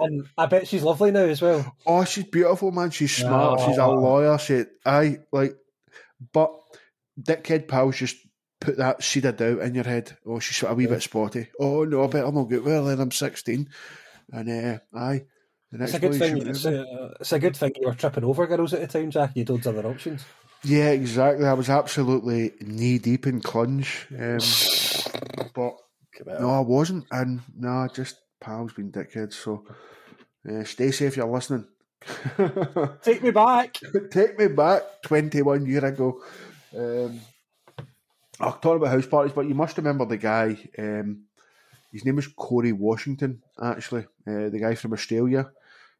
and 0.00 0.26
I 0.38 0.46
bet 0.46 0.68
she's 0.68 0.82
lovely 0.82 1.10
now 1.10 1.24
as 1.24 1.42
well. 1.42 1.74
Oh, 1.86 2.04
she's 2.04 2.24
beautiful, 2.24 2.70
man. 2.70 2.90
She's 2.90 3.16
smart. 3.16 3.60
She's 3.60 3.78
a 3.78 3.84
Oh. 3.84 3.94
lawyer. 3.94 4.38
She, 4.38 4.64
I 4.84 5.18
like, 5.32 5.56
but 6.32 6.52
dickhead 7.20 7.66
pals 7.66 7.96
just 7.96 8.16
put 8.60 8.76
that 8.78 9.02
seed 9.02 9.24
of 9.24 9.36
doubt 9.36 9.60
in 9.60 9.74
your 9.74 9.84
head. 9.84 10.16
Oh, 10.26 10.38
she's 10.38 10.62
a 10.62 10.74
wee 10.74 10.86
bit 10.86 11.02
spotty. 11.02 11.48
Oh 11.60 11.84
no, 11.84 12.04
I 12.04 12.06
better 12.06 12.32
not 12.32 12.44
get 12.44 12.64
with 12.64 12.72
her. 12.72 12.82
Then 12.82 13.00
I'm 13.00 13.10
16, 13.10 13.68
and 14.32 14.48
uh, 14.50 14.78
aye. 14.98 15.24
It's 15.72 15.94
a 15.94 16.00
good 16.00 16.14
thing. 16.14 16.46
It's 16.46 16.64
a, 16.64 17.14
it's 17.20 17.32
a 17.32 17.38
good 17.38 17.56
thing 17.56 17.72
you 17.80 17.88
were 17.88 17.94
tripping 17.94 18.24
over 18.24 18.46
girls 18.46 18.72
at 18.72 18.80
the 18.80 18.86
time, 18.86 19.10
Jack. 19.10 19.32
You 19.34 19.44
had 19.44 19.66
other 19.66 19.86
options. 19.86 20.24
Yeah, 20.64 20.90
exactly. 20.90 21.46
I 21.46 21.52
was 21.52 21.68
absolutely 21.68 22.52
knee 22.60 22.98
deep 22.98 23.26
in 23.26 23.40
clunge. 23.40 24.06
Um, 24.12 25.52
but 25.54 25.76
no, 26.40 26.50
I 26.50 26.60
wasn't. 26.60 27.06
And 27.10 27.42
no, 27.56 27.88
just 27.92 28.16
pals 28.40 28.72
being 28.72 28.90
dickheads. 28.90 29.34
So 29.34 29.64
uh, 30.48 30.64
stay 30.64 30.90
safe, 30.90 31.16
you're 31.16 31.26
listening. 31.26 31.66
Take 33.02 33.22
me 33.22 33.30
back. 33.30 33.78
Take 34.10 34.38
me 34.38 34.48
back 34.48 34.82
21 35.02 35.66
year 35.66 35.84
ago. 35.84 36.22
Um, 36.76 37.20
I'll 38.40 38.52
talk 38.58 38.76
about 38.76 38.90
house 38.90 39.06
parties, 39.06 39.32
but 39.32 39.46
you 39.48 39.54
must 39.54 39.76
remember 39.76 40.04
the 40.04 40.16
guy. 40.16 40.56
Um, 40.78 41.24
his 41.92 42.04
name 42.04 42.16
was 42.16 42.26
Corey 42.28 42.72
Worthington, 42.72 43.42
actually. 43.62 44.06
Uh, 44.26 44.48
the 44.50 44.58
guy 44.60 44.74
from 44.74 44.92
Australia 44.92 45.50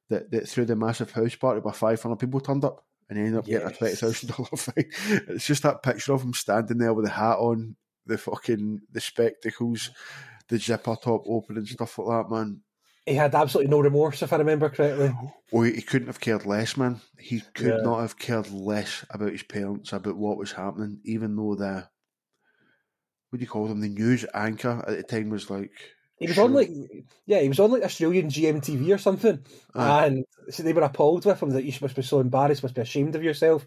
that, 0.09 0.31
that 0.31 0.49
threw 0.49 0.64
the 0.64 0.76
massive 0.76 1.11
house 1.12 1.35
party 1.35 1.61
where 1.61 1.73
500 1.73 2.16
people 2.16 2.40
turned 2.40 2.64
up 2.64 2.85
and 3.09 3.19
he 3.19 3.25
ended 3.25 3.38
up 3.38 3.47
getting 3.47 3.69
a 3.69 3.71
Yes. 3.71 4.00
$20,000 4.02 4.59
fine. 4.59 5.25
It's 5.35 5.47
just 5.47 5.62
that 5.62 5.83
picture 5.83 6.12
of 6.12 6.23
him 6.23 6.35
standing 6.35 6.78
there 6.78 6.93
with 6.93 7.07
the 7.07 7.11
hat 7.12 7.38
on, 7.38 7.76
the 8.05 8.19
fucking 8.19 8.83
the 8.93 9.00
spectacles, 9.00 9.90
the 10.49 10.59
zipper 10.59 10.97
top 10.97 11.23
open 11.26 11.57
and 11.57 11.66
stuff 11.66 11.99
like 11.99 12.09
that, 12.28 12.35
man. 12.35 12.61
He 13.07 13.14
had 13.14 13.35
absolutely 13.35 13.71
no 13.71 13.81
remorse, 13.81 14.23
if 14.23 14.33
I 14.33 14.37
remember 14.37 14.69
correctly. 14.69 15.12
Oh, 15.52 15.62
he 15.62 15.81
couldn't 15.81 16.09
have 16.09 16.21
cared 16.21 16.45
less, 16.45 16.76
man. 16.76 17.00
He 17.19 17.40
could 17.55 17.66
Yeah. 17.66 17.83
not 17.83 18.00
have 18.00 18.19
cared 18.19 18.50
less 18.50 19.05
about 19.11 19.31
his 19.33 19.45
parents, 19.45 19.93
about 19.93 20.16
what 20.16 20.38
was 20.38 20.52
happening, 20.52 21.00
even 21.05 21.37
though 21.37 21.55
the 21.55 21.88
what 23.30 23.38
do 23.38 23.42
you 23.42 23.49
call 23.49 23.66
them? 23.68 23.80
The 23.80 23.88
news 23.88 24.25
anchor 24.35 24.85
at 24.87 24.97
the 24.97 25.02
time 25.02 25.30
was 25.30 25.50
like 25.50 25.73
He 26.18 26.26
was 26.26 26.37
sure. 26.37 26.45
on 26.45 26.54
like, 26.54 26.71
yeah, 27.26 27.40
he 27.40 27.49
was 27.49 27.61
on 27.61 27.71
like 27.73 27.83
Australian 27.83 28.28
GMTV 28.28 28.95
or 28.95 28.99
something, 28.99 29.45
and 29.75 30.25
so 30.50 30.62
they 30.62 30.73
were 30.73 30.83
appalled 30.83 31.25
with 31.25 31.42
him 31.42 31.50
that 31.50 31.64
you 31.64 31.73
must 31.80 31.97
be 31.97 32.02
so 32.02 32.21
embarrassed, 32.21 32.62
must 32.62 32.75
be 32.75 32.80
ashamed 32.83 33.14
of 33.16 33.23
yourself. 33.23 33.66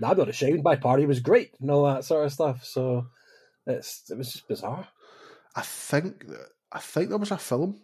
Nah, 0.00 0.10
I'm 0.10 0.18
not 0.18 0.28
ashamed. 0.28 0.62
My 0.62 0.76
party 0.76 1.06
was 1.06 1.20
great 1.20 1.54
and 1.60 1.70
all 1.70 1.84
that 1.86 2.04
sort 2.04 2.26
of 2.26 2.32
stuff. 2.32 2.64
So 2.64 3.06
it's 3.66 4.10
it 4.10 4.18
was 4.18 4.32
just 4.32 4.48
bizarre. 4.48 4.86
I 5.54 5.62
think 5.62 6.26
that- 6.26 6.50
I 6.72 6.80
think 6.80 7.08
there 7.08 7.16
was 7.18 7.30
a 7.30 7.38
film 7.38 7.80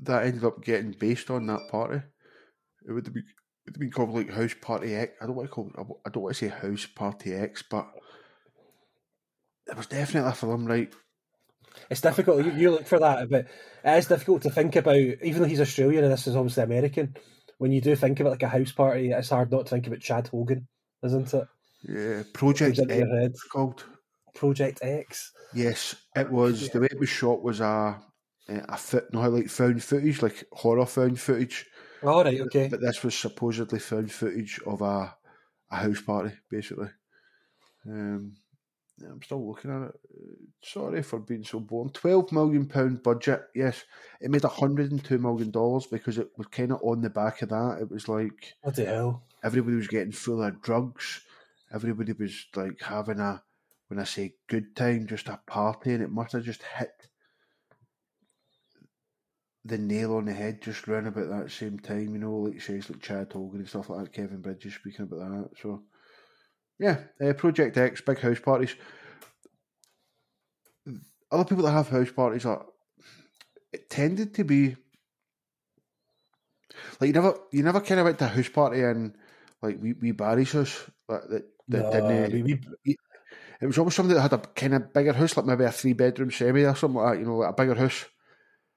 that 0.00 0.24
ended 0.24 0.44
up 0.44 0.64
getting 0.64 0.92
based 0.92 1.30
on 1.30 1.46
that 1.46 1.68
party. 1.70 2.00
It 2.88 2.92
would 2.92 3.06
have 3.06 3.14
been 3.14 3.22
it 3.22 3.66
would 3.66 3.74
have 3.76 3.80
been 3.80 3.90
called 3.90 4.14
like 4.14 4.30
House 4.30 4.54
Party 4.60 4.94
X. 4.96 5.12
I 5.20 5.26
don't 5.26 5.36
want 5.36 5.48
to 5.48 5.54
call 5.54 5.66
it, 5.68 5.74
I 6.06 6.10
don't 6.10 6.22
want 6.22 6.34
to 6.34 6.38
say 6.40 6.48
House 6.48 6.86
Party 6.86 7.34
X, 7.34 7.62
but 7.70 7.86
there 9.68 9.76
was 9.76 9.86
definitely 9.86 10.30
a 10.30 10.34
film, 10.34 10.66
right? 10.66 10.92
It's 11.90 12.00
difficult. 12.00 12.44
You, 12.44 12.52
you 12.52 12.70
look 12.70 12.86
for 12.86 12.98
that, 12.98 13.30
but 13.30 13.46
it 13.84 13.98
is 13.98 14.06
difficult 14.06 14.42
to 14.42 14.50
think 14.50 14.74
about. 14.74 14.96
Even 14.96 15.42
though 15.42 15.48
he's 15.48 15.60
Australian 15.60 16.04
and 16.04 16.12
this 16.12 16.26
is 16.26 16.34
obviously 16.34 16.64
American, 16.64 17.14
when 17.58 17.70
you 17.70 17.80
do 17.80 17.94
think 17.94 18.18
about 18.18 18.30
like 18.30 18.42
a 18.42 18.48
house 18.48 18.72
party, 18.72 19.10
it's 19.10 19.30
hard 19.30 19.52
not 19.52 19.66
to 19.66 19.70
think 19.70 19.86
about 19.86 20.00
Chad 20.00 20.28
Hogan, 20.28 20.66
isn't 21.04 21.32
it? 21.34 21.48
Yeah, 21.88 22.22
Project 22.32 22.80
X 22.90 23.42
called. 23.44 23.84
Project 24.34 24.80
X. 24.82 25.32
Yes, 25.54 25.94
it 26.16 26.30
was. 26.30 26.68
The 26.70 26.80
way 26.80 26.88
it 26.90 26.98
was 26.98 27.08
shot 27.08 27.42
was 27.42 27.60
a 27.60 28.00
a 28.48 28.76
foot, 28.76 29.12
no, 29.12 29.28
like 29.28 29.48
found 29.48 29.82
footage, 29.82 30.22
like 30.22 30.44
horror 30.52 30.86
found 30.86 31.20
footage. 31.20 31.66
All 32.02 32.24
right, 32.24 32.40
okay. 32.40 32.68
But 32.68 32.80
this 32.80 33.02
was 33.02 33.14
supposedly 33.14 33.78
found 33.78 34.10
footage 34.10 34.60
of 34.66 34.80
a 34.80 35.14
a 35.70 35.76
house 35.76 36.00
party, 36.00 36.34
basically. 36.50 36.88
Um, 37.86 38.32
yeah, 38.32 38.47
I'm 39.02 39.22
still 39.22 39.46
looking 39.46 39.70
at 39.70 39.88
it. 39.88 39.94
Uh, 40.10 40.34
Sorry 40.62 41.02
for 41.02 41.20
being 41.20 41.44
so 41.44 41.60
boring. 41.60 41.90
Twelve 41.90 42.32
million 42.32 42.66
pound 42.66 43.02
budget. 43.02 43.42
Yes, 43.54 43.84
it 44.20 44.30
made 44.30 44.44
hundred 44.44 44.90
and 44.92 45.04
two 45.04 45.18
million 45.18 45.50
dollars 45.50 45.86
because 45.86 46.18
it 46.18 46.30
was 46.36 46.46
kind 46.48 46.72
of 46.72 46.80
on 46.82 47.00
the 47.00 47.10
back 47.10 47.42
of 47.42 47.50
that. 47.50 47.78
It 47.80 47.90
was 47.90 48.08
like 48.08 48.54
What 48.62 48.76
the 48.76 48.84
hell? 48.86 49.22
everybody 49.44 49.76
was 49.76 49.88
getting 49.88 50.12
full 50.12 50.42
of 50.42 50.60
drugs. 50.62 51.20
Everybody 51.72 52.12
was 52.12 52.46
like 52.56 52.80
having 52.80 53.20
a, 53.20 53.42
when 53.88 54.00
I 54.00 54.04
say 54.04 54.34
good 54.48 54.74
time, 54.74 55.06
just 55.06 55.28
a 55.28 55.38
party, 55.46 55.92
and 55.92 56.02
it 56.02 56.10
must 56.10 56.32
have 56.32 56.42
just 56.44 56.62
hit 56.62 56.90
the 59.64 59.78
nail 59.78 60.16
on 60.16 60.24
the 60.24 60.32
head 60.32 60.62
just 60.62 60.88
round 60.88 61.06
about 61.06 61.28
that 61.28 61.50
same 61.50 61.78
time. 61.78 62.14
You 62.14 62.18
know, 62.18 62.36
like 62.36 62.60
says 62.60 62.88
like 62.90 63.00
Chad 63.02 63.32
Hogan 63.32 63.60
and 63.60 63.68
stuff 63.68 63.90
like 63.90 64.04
that. 64.04 64.12
Kevin 64.12 64.40
Bridges 64.40 64.74
speaking 64.74 65.02
about 65.04 65.18
that. 65.30 65.50
So, 65.62 65.82
yeah, 66.78 66.98
uh, 67.22 67.32
Project 67.32 67.76
X, 67.76 68.00
big 68.00 68.18
house 68.18 68.40
parties. 68.40 68.74
Other 71.30 71.44
people 71.44 71.64
that 71.64 71.72
have 71.72 71.88
house 71.88 72.10
parties 72.10 72.46
are 72.46 72.64
it 73.72 73.90
tended 73.90 74.34
to 74.34 74.44
be 74.44 74.76
like 77.00 77.08
you 77.08 77.12
never 77.12 77.34
you 77.52 77.62
never 77.62 77.80
kind 77.80 78.00
of 78.00 78.04
went 78.04 78.18
to 78.18 78.24
a 78.24 78.28
house 78.28 78.48
party 78.48 78.80
in 78.80 79.14
like 79.60 79.78
we 79.80 79.92
we 79.92 80.12
Barry's 80.12 80.52
house 80.52 80.90
like 81.08 81.22
that 81.28 81.44
that 81.68 81.82
No, 81.82 81.92
didn't 81.92 82.32
we, 82.32 82.60
we, 82.84 82.96
it 83.60 83.66
was 83.66 83.78
almost 83.78 83.96
somebody 83.96 84.14
that 84.14 84.22
had 84.22 84.32
a 84.32 84.38
kind 84.38 84.74
of 84.74 84.92
bigger 84.92 85.12
house, 85.12 85.36
like 85.36 85.46
maybe 85.46 85.64
a 85.64 85.72
three 85.72 85.92
bedroom 85.92 86.30
semi 86.30 86.64
or 86.64 86.76
something 86.76 87.00
like 87.00 87.14
that. 87.14 87.20
You 87.20 87.26
know, 87.26 87.38
like 87.38 87.50
a 87.50 87.54
bigger 87.54 87.74
house. 87.74 88.04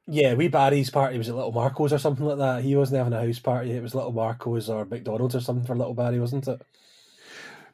Yeah, 0.08 0.34
we 0.34 0.48
Barry's 0.48 0.89
party 0.89 1.17
was 1.17 1.29
at 1.29 1.36
Little 1.36 1.51
Marco's 1.51 1.93
or 1.93 2.00
something 2.00 2.25
like 2.25 2.39
that. 2.39 2.63
He 2.63 2.75
wasn't 2.75 2.98
having 2.98 3.13
a 3.13 3.25
house 3.25 3.39
party; 3.39 3.72
it 3.72 3.84
was 3.84 3.93
Little 3.93 4.12
Marco's 4.12 4.70
or 4.70 4.86
McDonald's 4.86 5.36
or 5.36 5.41
something 5.41 5.65
for 5.65 5.75
Little 5.75 5.93
Barry, 5.93 6.20
wasn't 6.20 6.48
it? 6.48 6.62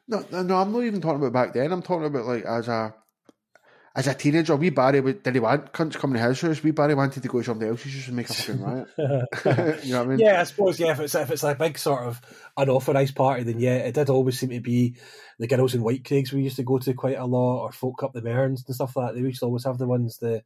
No, 0.08 0.24
no, 0.42 0.56
I'm 0.56 0.72
not 0.72 0.84
even 0.84 1.00
talking 1.00 1.22
about 1.22 1.32
back 1.32 1.54
then. 1.54 1.70
I'm 1.70 1.82
talking 1.82 2.06
about 2.06 2.24
like 2.24 2.44
as 2.44 2.66
a 2.68 2.94
as 3.94 4.06
a 4.06 4.14
teenager, 4.14 4.54
wee 4.54 4.70
Barry 4.70 5.00
did 5.00 5.34
he 5.34 5.40
want 5.40 5.72
cunts 5.72 5.96
coming 5.96 6.20
to 6.20 6.28
his 6.28 6.40
house? 6.40 6.62
Wee 6.62 6.70
Barry 6.70 6.94
wanted 6.94 7.22
to 7.22 7.28
go 7.28 7.38
to 7.38 7.44
somebody 7.44 7.70
else's 7.70 7.94
house 7.94 8.06
and 8.06 8.16
make 8.16 8.30
a 8.30 8.34
fucking 8.34 8.62
riot. 8.62 8.88
you 9.84 9.92
know 9.92 9.98
what 9.98 10.06
I 10.06 10.10
mean? 10.10 10.18
Yeah, 10.20 10.40
I 10.40 10.44
suppose. 10.44 10.78
Yeah, 10.78 10.92
if 10.92 11.00
it's 11.00 11.14
if 11.14 11.30
it's 11.30 11.42
a 11.42 11.54
big 11.54 11.76
sort 11.78 12.04
of 12.04 12.20
unauthorized 12.56 13.16
party, 13.16 13.42
then 13.42 13.58
yeah, 13.58 13.76
it 13.76 13.94
did 13.94 14.08
always 14.08 14.38
seem 14.38 14.50
to 14.50 14.60
be 14.60 14.94
the 15.38 15.46
girls 15.46 15.74
in 15.74 15.82
Whitecraigs 15.82 16.32
we 16.32 16.42
used 16.42 16.56
to 16.56 16.62
go 16.62 16.78
to 16.78 16.94
quite 16.94 17.18
a 17.18 17.26
lot, 17.26 17.62
or 17.62 17.72
folk 17.72 18.02
up 18.02 18.12
the 18.12 18.22
Mearns 18.22 18.64
and 18.66 18.74
stuff 18.74 18.96
like 18.96 19.08
that. 19.08 19.14
They 19.14 19.20
used 19.26 19.40
to 19.40 19.46
always 19.46 19.64
have 19.64 19.78
the 19.78 19.86
ones 19.86 20.18
the 20.18 20.42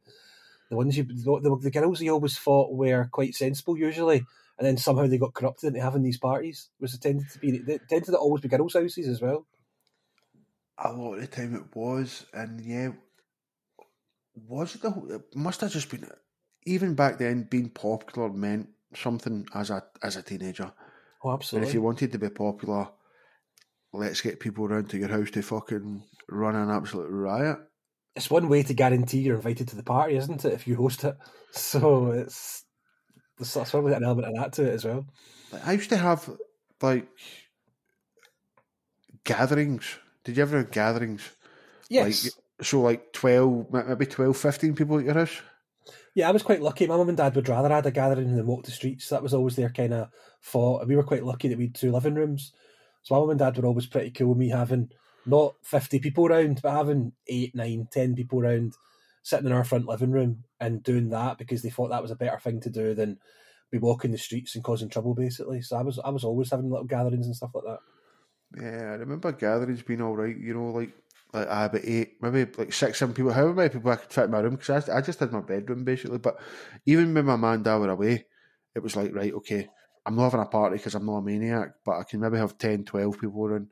the 0.69 0.75
ones 0.75 0.97
you 0.97 1.03
the, 1.03 1.59
the 1.61 1.71
girls 1.71 2.01
you 2.01 2.11
always 2.11 2.37
thought 2.37 2.73
were 2.73 3.07
quite 3.11 3.35
sensible 3.35 3.77
usually, 3.77 4.25
and 4.57 4.65
then 4.67 4.77
somehow 4.77 5.07
they 5.07 5.17
got 5.17 5.33
corrupted 5.33 5.67
into 5.69 5.81
having 5.81 6.03
these 6.03 6.17
parties. 6.19 6.69
Was 6.79 6.93
it 6.93 7.01
tended 7.01 7.29
to 7.31 7.39
be 7.39 7.59
they 7.59 7.79
tended 7.89 8.05
to 8.07 8.17
always 8.17 8.41
be 8.41 8.49
girls' 8.49 8.73
houses 8.73 9.07
as 9.07 9.21
well. 9.21 9.47
A 10.77 10.93
lot 10.93 11.15
of 11.15 11.21
the 11.21 11.25
time 11.25 11.55
it 11.55 11.75
was, 11.75 12.27
and 12.31 12.61
yeah, 12.61 12.91
was 14.35 14.75
it 14.75 14.81
the 14.81 14.91
whole, 14.91 15.11
it 15.11 15.35
must 15.35 15.61
have 15.61 15.71
just 15.71 15.89
been 15.89 16.09
even 16.65 16.95
back 16.95 17.17
then 17.17 17.43
being 17.43 17.69
popular 17.69 18.29
meant 18.29 18.69
something 18.95 19.45
as 19.53 19.69
a 19.69 19.83
as 20.01 20.15
a 20.15 20.23
teenager. 20.23 20.71
Oh, 21.23 21.31
And 21.31 21.33
absolutely. 21.33 21.69
if 21.69 21.73
you 21.73 21.81
wanted 21.81 22.11
to 22.13 22.19
be 22.19 22.29
popular, 22.29 22.89
let's 23.93 24.21
get 24.21 24.39
people 24.41 24.65
around 24.65 24.89
to 24.89 24.97
your 24.97 25.07
house 25.09 25.31
to 25.31 25.41
fucking 25.41 26.03
run 26.29 26.55
an 26.55 26.69
absolute 26.69 27.09
riot. 27.09 27.59
it's 28.15 28.29
one 28.29 28.47
way 28.49 28.63
to 28.63 28.73
guarantee 28.73 29.19
you're 29.19 29.35
invited 29.35 29.67
to 29.69 29.75
the 29.75 29.83
party, 29.83 30.15
isn't 30.15 30.45
it? 30.45 30.53
If 30.53 30.67
you 30.67 30.75
host 30.75 31.03
it, 31.03 31.15
so 31.51 32.11
it's 32.11 32.65
there's 33.37 33.53
there's 33.53 33.71
probably 33.71 33.93
an 33.93 34.03
element 34.03 34.27
of 34.27 34.35
that 34.35 34.53
to 34.53 34.63
it 34.69 34.73
as 34.73 34.85
well. 34.85 35.05
I 35.65 35.73
used 35.73 35.89
to 35.89 35.97
have 35.97 36.29
like 36.81 37.07
gatherings. 39.23 39.97
Did 40.23 40.37
you 40.37 40.43
ever 40.43 40.57
have 40.57 40.71
gatherings? 40.71 41.29
Yes, 41.89 42.25
Like, 42.25 42.33
so 42.65 42.81
like 42.81 43.13
12, 43.13 43.67
maybe 43.71 44.05
12, 44.05 44.37
15 44.37 44.75
people 44.75 44.99
at 44.99 45.05
your 45.05 45.13
house? 45.13 45.41
yeah, 46.15 46.29
I 46.29 46.31
was 46.31 46.43
quite 46.43 46.61
lucky. 46.61 46.87
My 46.87 46.95
mum 46.97 47.09
and 47.09 47.17
dad 47.17 47.35
would 47.35 47.49
rather 47.49 47.71
I 47.71 47.75
had 47.75 47.85
a 47.85 47.91
gathering 47.91 48.35
than 48.35 48.45
walk 48.45 48.65
the 48.65 48.71
streets. 48.71 49.09
That 49.09 49.23
was 49.23 49.33
always 49.33 49.55
their 49.55 49.69
kind 49.69 49.93
of 49.93 50.09
thought. 50.41 50.79
And 50.81 50.89
we 50.89 50.95
were 50.95 51.03
quite 51.03 51.23
lucky 51.25 51.47
that 51.47 51.57
we 51.57 51.65
had 51.65 51.75
two 51.75 51.91
living 51.91 52.15
rooms. 52.15 52.53
So 53.01 53.15
my 53.15 53.19
mum 53.21 53.31
and 53.31 53.39
dad 53.39 53.57
were 53.57 53.65
always 53.65 53.87
pretty 53.87 54.11
cool 54.11 54.29
with 54.29 54.37
me 54.37 54.49
having 54.49 54.91
not 55.25 55.55
fifty 55.63 55.99
people 55.99 56.27
around, 56.27 56.61
but 56.61 56.71
having 56.71 57.13
eight, 57.27 57.55
nine, 57.55 57.87
ten 57.91 58.15
people 58.15 58.39
around, 58.41 58.75
sitting 59.23 59.47
in 59.47 59.51
our 59.51 59.63
front 59.63 59.87
living 59.87 60.11
room 60.11 60.43
and 60.59 60.83
doing 60.83 61.09
that 61.09 61.37
because 61.37 61.63
they 61.63 61.69
thought 61.69 61.89
that 61.89 62.01
was 62.01 62.11
a 62.11 62.15
better 62.15 62.39
thing 62.39 62.59
to 62.61 62.69
do 62.69 62.93
than 62.93 63.17
be 63.71 63.79
walking 63.79 64.11
the 64.11 64.17
streets 64.17 64.53
and 64.53 64.63
causing 64.63 64.89
trouble, 64.89 65.15
basically. 65.15 65.61
So 65.61 65.77
I 65.77 65.81
was 65.81 65.99
I 65.99 66.09
was 66.09 66.23
always 66.23 66.51
having 66.51 66.69
little 66.69 66.85
gatherings 66.85 67.25
and 67.25 67.35
stuff 67.35 67.55
like 67.55 67.63
that. 67.63 67.79
Yeah, 68.61 68.91
I 68.91 68.95
remember 68.95 69.31
gatherings 69.31 69.81
being 69.81 70.01
all 70.01 70.15
right. 70.15 70.37
You 70.37 70.53
know, 70.53 70.67
like 70.67 70.91
like 71.33 71.47
about 71.47 71.81
eight, 71.83 72.21
maybe 72.21 72.51
like 72.57 72.71
six, 72.71 72.99
seven 72.99 73.15
people. 73.15 73.31
However 73.31 73.53
many 73.53 73.69
people 73.69 73.91
I 73.91 73.95
could 73.95 74.11
fit 74.11 74.25
in 74.25 74.31
my 74.31 74.39
room 74.39 74.55
because 74.55 74.89
I, 74.89 74.97
I 74.97 75.01
just 75.01 75.19
had 75.19 75.31
my 75.31 75.41
bedroom 75.41 75.83
basically. 75.83 76.19
But 76.19 76.39
even 76.85 77.13
when 77.13 77.25
my 77.25 77.35
man 77.35 77.55
and 77.55 77.63
dad 77.63 77.77
were 77.77 77.89
away, 77.89 78.25
it 78.75 78.83
was 78.83 78.95
like 78.95 79.15
right, 79.15 79.33
okay, 79.33 79.69
I'm 80.05 80.15
not 80.15 80.25
having 80.25 80.41
a 80.41 80.45
party 80.45 80.77
because 80.77 80.95
I'm 80.95 81.05
not 81.05 81.17
a 81.17 81.21
maniac, 81.21 81.75
but 81.83 81.97
I 81.97 82.03
can 82.03 82.19
maybe 82.19 82.37
have 82.37 82.57
10, 82.57 82.83
12 82.83 83.19
people 83.19 83.45
around, 83.45 83.67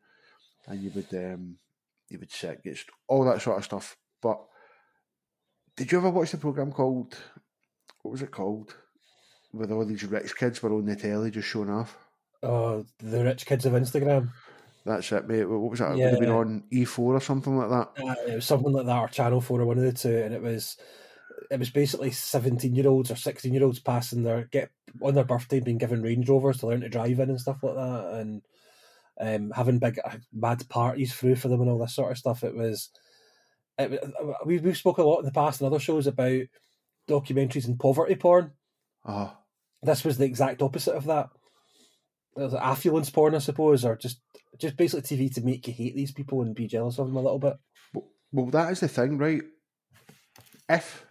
and 0.68 0.82
you 0.82 0.92
would 0.96 1.14
um 1.14 1.58
you 2.10 2.20
would 2.20 2.32
sit, 2.32 2.64
get 2.64 2.80
all 3.08 3.26
that 3.26 3.42
sort 3.42 3.58
of 3.58 3.66
stuff. 3.66 3.98
But 4.22 4.42
did 5.82 5.92
you 5.92 5.98
ever 5.98 6.12
watch 6.12 6.30
the 6.30 6.38
program 6.38 6.72
called 6.72 7.18
what 8.04 8.12
was 8.12 8.22
it 8.22 8.30
called? 8.30 8.76
With 9.52 9.72
all 9.72 9.84
these 9.84 10.04
rich 10.04 10.36
kids 10.36 10.62
were 10.62 10.72
on 10.72 10.86
the 10.86 10.96
telly 10.96 11.32
just 11.32 11.48
showing 11.48 11.72
off. 11.72 11.98
Oh, 12.44 12.86
the 13.00 13.24
rich 13.24 13.48
kids 13.48 13.66
of 13.66 13.74
Instagram. 13.74 14.30
That's 14.86 15.12
it, 15.12 15.28
mate. 15.28 15.46
What 15.46 15.72
was 15.72 15.80
that? 15.80 15.94
It 15.94 15.96
would 15.96 16.12
have 16.12 16.20
been 16.20 16.30
on 16.30 16.64
E4 16.72 17.00
or 17.00 17.20
something 17.20 17.58
like 17.58 17.70
that. 17.70 18.04
Uh, 18.04 18.16
it 18.28 18.36
was 18.36 18.46
something 18.46 18.72
like 18.72 18.86
that, 18.86 19.00
or 19.00 19.08
Channel 19.08 19.42
Four, 19.42 19.62
or 19.62 19.66
one 19.66 19.80
of 19.80 19.84
the 19.84 19.92
two, 19.92 20.18
and 20.18 20.34
it 20.34 20.42
was 20.42 20.78
it 21.50 21.60
was 21.60 21.72
basically 21.72 22.12
seventeen 22.12 22.76
year 22.76 22.88
olds 22.88 23.10
or 23.10 23.16
sixteen 23.16 23.54
year 23.54 23.64
olds 23.64 23.80
passing 23.80 24.24
their 24.24 24.46
get 24.46 24.70
on 25.02 25.16
their 25.16 25.24
birthday 25.24 25.60
being 25.60 25.80
given 25.80 26.04
Range 26.04 26.28
Rovers 26.30 26.60
to 26.60 26.68
learn 26.68 26.82
to 26.82 26.90
drive 26.90 27.20
in 27.20 27.30
and 27.30 27.42
stuff 27.42 27.64
like 27.64 27.76
that, 27.76 28.14
and 28.20 28.42
um, 29.20 29.52
having 29.52 29.80
big 29.80 30.00
uh, 30.04 30.18
mad 30.32 30.68
parties 30.70 31.14
through 31.14 31.36
for 31.36 31.48
them 31.48 31.62
and 31.62 31.70
all 31.70 31.80
this 31.80 31.96
sort 31.96 32.12
of 32.12 32.18
stuff. 32.18 32.44
It 32.44 32.56
was 32.56 32.90
it, 33.82 34.04
wa- 34.20 34.36
we 34.46 34.60
we've 34.60 34.78
spoken 34.78 35.04
a 35.04 35.08
lot 35.08 35.20
in 35.20 35.26
the 35.26 35.32
past 35.32 35.62
in 35.62 35.68
other 35.68 35.80
shows 35.80 36.08
about 36.08 36.42
documentaries 37.10 37.68
and 37.68 37.80
poverty 37.80 38.16
porn. 38.16 38.52
Oh, 39.06 39.36
This 39.82 40.04
was 40.04 40.18
the 40.18 40.26
exact 40.26 40.62
opposite 40.62 40.96
of 40.96 41.06
that. 41.06 41.30
It 42.38 42.42
was 42.44 42.54
affluence 42.54 43.10
porn, 43.10 43.36
I 43.36 43.40
suppose, 43.40 43.84
or 43.84 43.96
just 43.98 44.22
just 44.60 44.78
basically 44.78 45.18
TV 45.18 45.34
to 45.36 45.42
make 45.42 45.68
you 45.68 45.74
hate 45.74 45.96
these 45.96 46.12
people 46.12 46.42
and 46.42 46.56
be 46.56 46.68
jealous 46.68 47.00
of 47.00 47.08
them 47.08 47.16
a 47.16 47.22
little 47.22 47.40
bit. 47.40 47.54
well, 48.32 48.46
that 48.48 48.72
is 48.72 48.80
the 48.82 48.88
thing, 48.88 49.18
right? 49.18 49.42
If, 50.70 51.06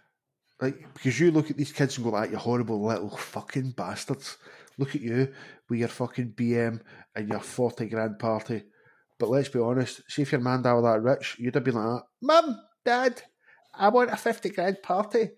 like, 0.59 0.91
because 0.93 1.19
you 1.19 1.31
look 1.31 1.51
at 1.51 1.57
these 1.57 1.71
kids 1.71 1.97
and 1.97 2.05
go 2.05 2.11
like, 2.11 2.31
you 2.31 2.37
horrible 2.37 2.83
little 2.83 3.15
fucking 3.15 3.71
bastards. 3.71 4.37
Look 4.77 4.95
at 4.95 5.01
you 5.01 5.31
with 5.69 5.79
your 5.79 5.87
fucking 5.89 6.31
BM 6.35 6.81
and 7.15 7.29
your 7.29 7.39
40 7.41 7.85
grand 7.87 8.17
party. 8.17 8.63
But 9.21 9.29
let's 9.29 9.49
be 9.49 9.59
honest, 9.59 10.01
see 10.07 10.23
if 10.23 10.31
your 10.31 10.41
man 10.41 10.63
dad 10.63 10.73
were 10.73 10.81
that 10.81 11.03
rich, 11.03 11.35
you'd 11.37 11.53
have 11.53 11.63
been 11.63 11.75
like, 11.75 11.85
that. 11.85 12.03
Mum, 12.23 12.59
Dad, 12.83 13.21
I 13.71 13.89
want 13.89 14.09
a 14.09 14.17
50 14.17 14.49
grand 14.49 14.81
party. 14.81 15.29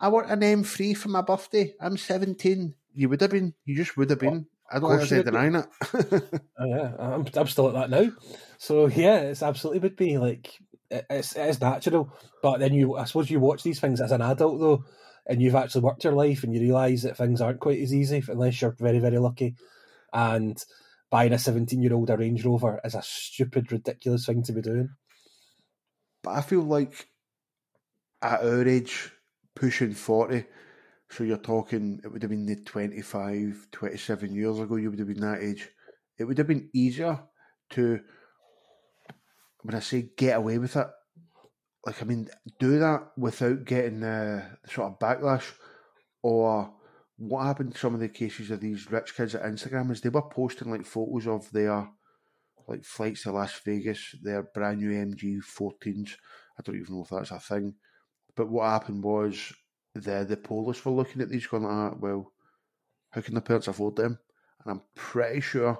I 0.00 0.08
want 0.08 0.30
an 0.30 0.40
M3 0.40 0.96
for 0.96 1.10
my 1.10 1.20
birthday. 1.20 1.74
I'm 1.78 1.98
17. 1.98 2.74
You 2.94 3.10
would 3.10 3.20
have 3.20 3.30
been. 3.30 3.52
You 3.66 3.76
just 3.76 3.94
would 3.98 4.08
have 4.08 4.20
been. 4.20 4.46
I 4.72 4.78
don't 4.78 4.96
think 4.96 5.10
there's 5.10 5.24
denying 5.24 5.56
it. 5.56 5.66
Oh, 6.58 6.64
yeah, 6.66 6.92
I'm, 6.98 7.26
I'm 7.34 7.46
still 7.46 7.68
at 7.68 7.74
that 7.74 7.90
now. 7.90 8.10
So 8.56 8.86
yeah, 8.86 9.18
it's 9.18 9.42
absolutely 9.42 9.80
would 9.80 9.96
be 9.96 10.16
like 10.16 10.58
it's 10.90 11.36
it 11.36 11.46
is 11.50 11.60
natural. 11.60 12.10
But 12.42 12.60
then 12.60 12.72
you, 12.72 12.96
I 12.96 13.04
suppose, 13.04 13.30
you 13.30 13.38
watch 13.38 13.62
these 13.64 13.80
things 13.80 14.00
as 14.00 14.12
an 14.12 14.22
adult 14.22 14.58
though, 14.58 14.84
and 15.26 15.42
you've 15.42 15.54
actually 15.54 15.82
worked 15.82 16.04
your 16.04 16.14
life, 16.14 16.42
and 16.42 16.54
you 16.54 16.60
realise 16.62 17.02
that 17.02 17.18
things 17.18 17.42
aren't 17.42 17.60
quite 17.60 17.80
as 17.80 17.92
easy 17.92 18.24
unless 18.28 18.62
you're 18.62 18.74
very 18.78 18.98
very 18.98 19.18
lucky. 19.18 19.56
And 20.10 20.58
buying 21.10 21.32
a 21.32 21.38
17 21.38 21.80
year 21.82 21.94
old 21.94 22.10
a 22.10 22.16
Range 22.16 22.44
Rover 22.44 22.80
is 22.84 22.94
a 22.94 23.02
stupid, 23.02 23.70
ridiculous 23.72 24.26
thing 24.26 24.42
to 24.44 24.52
be 24.52 24.62
doing. 24.62 24.90
But 26.22 26.30
I 26.32 26.40
feel 26.40 26.62
like 26.62 27.08
at 28.22 28.42
our 28.42 28.66
age, 28.66 29.12
pushing 29.54 29.94
40, 29.94 30.44
so 31.10 31.24
you're 31.24 31.36
talking, 31.36 32.00
it 32.04 32.08
would 32.08 32.22
have 32.22 32.30
been 32.30 32.46
the 32.46 32.56
25, 32.56 33.68
27 33.70 34.34
years 34.34 34.58
ago, 34.58 34.76
you 34.76 34.90
would 34.90 34.98
have 34.98 35.08
been 35.08 35.20
that 35.20 35.42
age. 35.42 35.68
It 36.18 36.24
would 36.24 36.38
have 36.38 36.48
been 36.48 36.68
easier 36.74 37.20
to, 37.70 38.00
when 39.62 39.74
I 39.74 39.80
say 39.80 40.10
get 40.16 40.36
away 40.36 40.58
with 40.58 40.76
it, 40.76 40.86
like, 41.84 42.02
I 42.02 42.04
mean, 42.04 42.28
do 42.58 42.80
that 42.80 43.12
without 43.16 43.64
getting 43.64 44.00
the, 44.00 44.42
the 44.64 44.70
sort 44.70 44.92
of 44.92 44.98
backlash. 44.98 45.52
Or 46.22 46.74
what 47.18 47.46
happened 47.46 47.72
to 47.72 47.78
some 47.78 47.94
of 47.94 48.00
the 48.00 48.08
cases 48.08 48.50
of 48.50 48.60
these 48.60 48.90
rich 48.90 49.16
kids 49.16 49.34
at 49.34 49.42
Instagram 49.42 49.90
is 49.90 50.00
they 50.00 50.08
were 50.08 50.22
posting 50.22 50.70
like 50.70 50.84
photos 50.84 51.26
of 51.26 51.50
their 51.50 51.88
like 52.68 52.84
flights 52.84 53.22
to 53.22 53.32
Las 53.32 53.60
Vegas, 53.64 54.14
their 54.22 54.42
brand 54.42 54.80
new 54.80 54.90
MG 54.90 55.38
14s. 55.38 56.16
I 56.58 56.62
don't 56.62 56.76
even 56.76 56.96
know 56.96 57.02
if 57.02 57.10
that's 57.10 57.30
a 57.30 57.38
thing. 57.38 57.74
But 58.34 58.50
what 58.50 58.68
happened 58.68 59.02
was 59.02 59.52
the 59.94 60.26
the 60.28 60.36
police 60.36 60.84
were 60.84 60.92
looking 60.92 61.22
at 61.22 61.30
these 61.30 61.46
going, 61.46 61.64
ah, 61.64 61.94
well, 61.98 62.32
how 63.10 63.20
can 63.20 63.34
the 63.34 63.40
parents 63.40 63.68
afford 63.68 63.96
them? 63.96 64.18
And 64.64 64.72
I'm 64.72 64.82
pretty 64.94 65.40
sure 65.40 65.78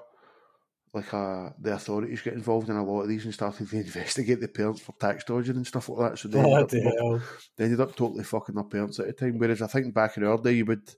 like 0.93 1.13
uh, 1.13 1.49
the 1.59 1.73
authorities 1.73 2.21
get 2.21 2.33
involved 2.33 2.69
in 2.69 2.75
a 2.75 2.83
lot 2.83 3.01
of 3.01 3.09
these 3.09 3.25
and 3.25 3.33
started 3.33 3.69
to 3.69 3.77
investigate 3.77 4.39
the 4.39 4.47
parents 4.47 4.81
for 4.81 4.93
tax 4.99 5.23
dodging 5.23 5.55
and 5.55 5.67
stuff 5.67 5.89
like 5.89 6.11
that. 6.11 6.19
So 6.19 6.27
they 6.27 6.39
ended, 6.39 6.87
up, 6.87 7.21
they 7.55 7.65
ended 7.65 7.81
up 7.81 7.95
totally 7.95 8.23
fucking 8.23 8.55
their 8.55 8.63
parents 8.63 8.99
at 8.99 9.07
the 9.07 9.13
time. 9.13 9.37
Whereas 9.37 9.61
I 9.61 9.67
think 9.67 9.93
back 9.93 10.17
in 10.17 10.23
our 10.23 10.37
day, 10.37 10.53
you 10.53 10.65
would, 10.65 10.89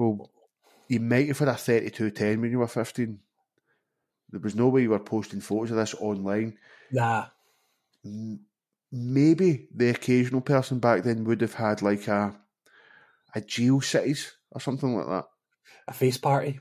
well, 0.00 0.30
you 0.88 1.00
might 1.00 1.28
have 1.28 1.38
had 1.38 1.48
a 1.48 1.54
3210 1.54 2.40
when 2.40 2.50
you 2.50 2.58
were 2.58 2.66
15. 2.66 3.18
There 4.30 4.40
was 4.40 4.54
no 4.54 4.68
way 4.68 4.82
you 4.82 4.90
were 4.90 4.98
posting 4.98 5.40
photos 5.40 5.70
of 5.70 5.76
this 5.76 5.94
online. 5.94 6.56
Nah, 6.90 7.26
Maybe 8.92 9.68
the 9.74 9.90
occasional 9.90 10.40
person 10.40 10.78
back 10.78 11.02
then 11.02 11.24
would 11.24 11.42
have 11.42 11.54
had 11.54 11.82
like 11.82 12.08
a 12.08 12.34
a 13.34 13.40
GeoCities 13.40 14.30
or 14.50 14.60
something 14.60 14.96
like 14.96 15.06
that. 15.06 15.26
a 15.86 15.92
Faceparty. 15.92 16.58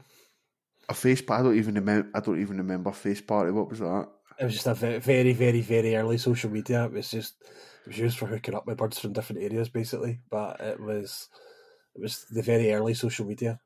A 0.90 0.94
Faceparty. 0.94 1.40
I 1.40 1.44
don't 1.44 1.58
even 1.58 1.76
remember. 1.76 2.10
I 2.14 2.20
don't 2.20 2.42
even 2.42 2.58
remember 2.58 2.92
face 2.92 3.22
party. 3.22 3.52
What 3.52 3.70
was 3.70 3.80
that? 3.80 4.10
It 4.40 4.46
was 4.46 4.54
just 4.54 4.68
a 4.68 4.74
very, 4.74 5.34
very, 5.34 5.62
very 5.62 5.96
early 5.96 6.18
social 6.18 6.52
media. 6.52 6.86
It 6.86 6.92
was 6.92 7.10
just 7.10 7.36
it 7.42 7.88
was 7.88 7.98
used 7.98 8.18
for 8.18 8.28
hooking 8.28 8.54
up 8.54 8.68
with 8.68 8.78
birds 8.78 9.00
from 9.00 9.14
different 9.14 9.42
areas, 9.42 9.70
basically. 9.70 10.20
But 10.30 10.60
it 10.60 10.80
was 10.80 11.30
it 11.96 12.02
was 12.02 12.26
the 12.30 12.42
very 12.42 12.72
early 12.74 12.94
social 12.94 13.26
media. 13.26 13.60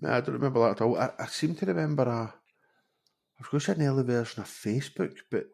No, 0.00 0.10
I 0.12 0.20
don't 0.20 0.34
remember 0.34 0.60
that 0.60 0.72
at 0.72 0.80
all. 0.80 0.98
I, 0.98 1.10
I 1.18 1.26
seem 1.26 1.54
to 1.56 1.66
remember 1.66 2.04
a. 2.04 2.22
I 2.32 3.38
was 3.38 3.48
going 3.48 3.60
to 3.60 3.66
say 3.66 3.72
an 3.72 3.82
early 3.82 4.02
version 4.02 4.42
of 4.42 4.48
Facebook, 4.48 5.16
but 5.30 5.46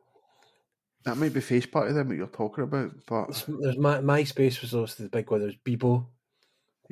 That 1.04 1.16
might 1.16 1.32
be 1.32 1.40
Faceparty 1.40 1.94
then, 1.94 2.08
what 2.08 2.16
you're 2.16 2.26
talking 2.26 2.64
about, 2.64 2.90
but 3.06 3.46
There's 3.60 3.78
my 3.78 3.98
MySpace 3.98 4.60
was 4.60 4.74
obviously 4.74 5.04
the 5.06 5.10
big 5.10 5.30
one. 5.30 5.40
There's 5.40 5.56
Bebo. 5.64 6.06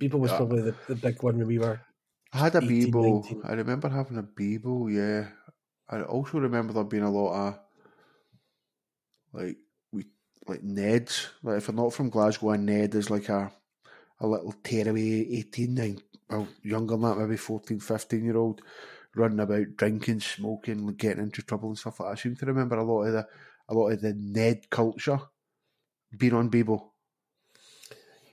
Bebo 0.00 0.14
was 0.14 0.30
Yeah. 0.30 0.37
probably 0.37 0.62
the, 0.62 0.74
the 0.88 0.94
big 0.94 1.20
one 1.22 1.38
when 1.38 1.46
we 1.48 1.59
were. 1.59 1.80
I 2.33 2.38
had 2.38 2.54
a 2.54 2.59
18, 2.59 2.92
Bebo. 2.92 3.22
19. 3.22 3.42
I 3.44 3.52
remember 3.54 3.88
having 3.88 4.18
a 4.18 4.22
Bebo, 4.22 4.92
yeah. 4.92 5.30
I 5.88 6.02
also 6.02 6.38
remember 6.38 6.72
there 6.72 6.85
being 6.85 7.02
a 7.02 7.11
lot 7.11 7.48
of 7.48 7.59
like 9.33 9.59
we 9.92 10.04
like 10.46 10.62
Neds. 10.62 11.28
Like 11.42 11.59
if 11.59 11.68
you're 11.68 11.74
not 11.74 11.92
from 11.92 12.11
Glasgow, 12.11 12.50
a 12.50 12.59
Ned 12.59 12.94
is 12.94 13.11
like 13.11 13.28
a 13.28 13.52
a 14.24 14.26
little 14.26 14.52
tearaway 14.64 15.26
18, 15.38 15.74
nine, 15.74 15.98
well, 16.30 16.48
younger 16.62 16.94
than 16.96 17.02
that, 17.02 17.18
maybe 17.18 17.37
14, 17.37 17.80
15 17.80 18.24
year 18.24 18.37
old, 18.37 18.62
running 19.14 19.40
about 19.40 19.76
drinking, 19.76 20.20
smoking, 20.20 20.87
getting 20.94 21.24
into 21.24 21.42
trouble 21.42 21.68
and 21.68 21.78
stuff 21.78 22.00
like 22.00 22.08
that. 22.10 22.18
I 22.18 22.22
seem 22.22 22.37
to 22.37 22.46
remember 22.46 22.76
a 22.76 22.84
lot 22.84 23.04
of 23.04 23.12
the 23.12 23.28
a 23.68 23.74
lot 23.74 23.90
of 23.90 24.00
the 24.02 24.14
Ned 24.14 24.68
culture 24.70 25.20
being 26.16 26.34
on 26.34 26.50
Bebo. 26.50 26.90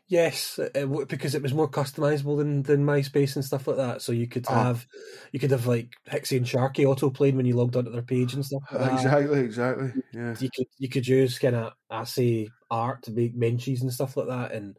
Yes, 0.08 0.60
uh, 0.60 0.70
it, 0.76 1.08
because 1.08 1.36
it 1.36 1.42
was 1.42 1.54
more 1.54 1.70
customizable 1.70 2.38
than, 2.38 2.64
than 2.64 2.86
MySpace 2.86 3.36
and 3.36 3.46
stuff 3.46 3.66
like 3.66 3.78
that. 3.78 4.02
So 4.02 4.12
you 4.12 4.28
could 4.28 4.46
Oh. 4.48 4.54
have, 4.54 4.86
you 5.32 5.40
could 5.40 5.52
have 5.52 5.68
like 5.68 5.94
Hixxy 6.10 6.36
and 6.36 6.48
Sharkey 6.48 6.86
auto 6.86 7.10
playing 7.10 7.38
when 7.38 7.46
you 7.46 7.56
logged 7.56 7.78
onto 7.78 7.92
their 7.92 8.02
page 8.02 8.34
and 8.34 8.46
stuff 8.46 8.64
like 8.74 8.82
that. 8.82 8.92
Exactly, 8.92 9.40
exactly. 9.40 9.94
Yeah. 10.14 10.36
You 10.38 10.50
could 10.54 10.68
you 10.80 10.90
could 10.90 11.08
use 11.08 11.40
kind 11.40 11.56
of 11.56 11.74
ASCII 11.90 12.52
art 12.70 13.04
to 13.04 13.12
make 13.12 13.36
mentions 13.36 13.82
and 13.82 13.94
stuff 13.94 14.18
like 14.18 14.28
that. 14.28 14.52
And 14.52 14.76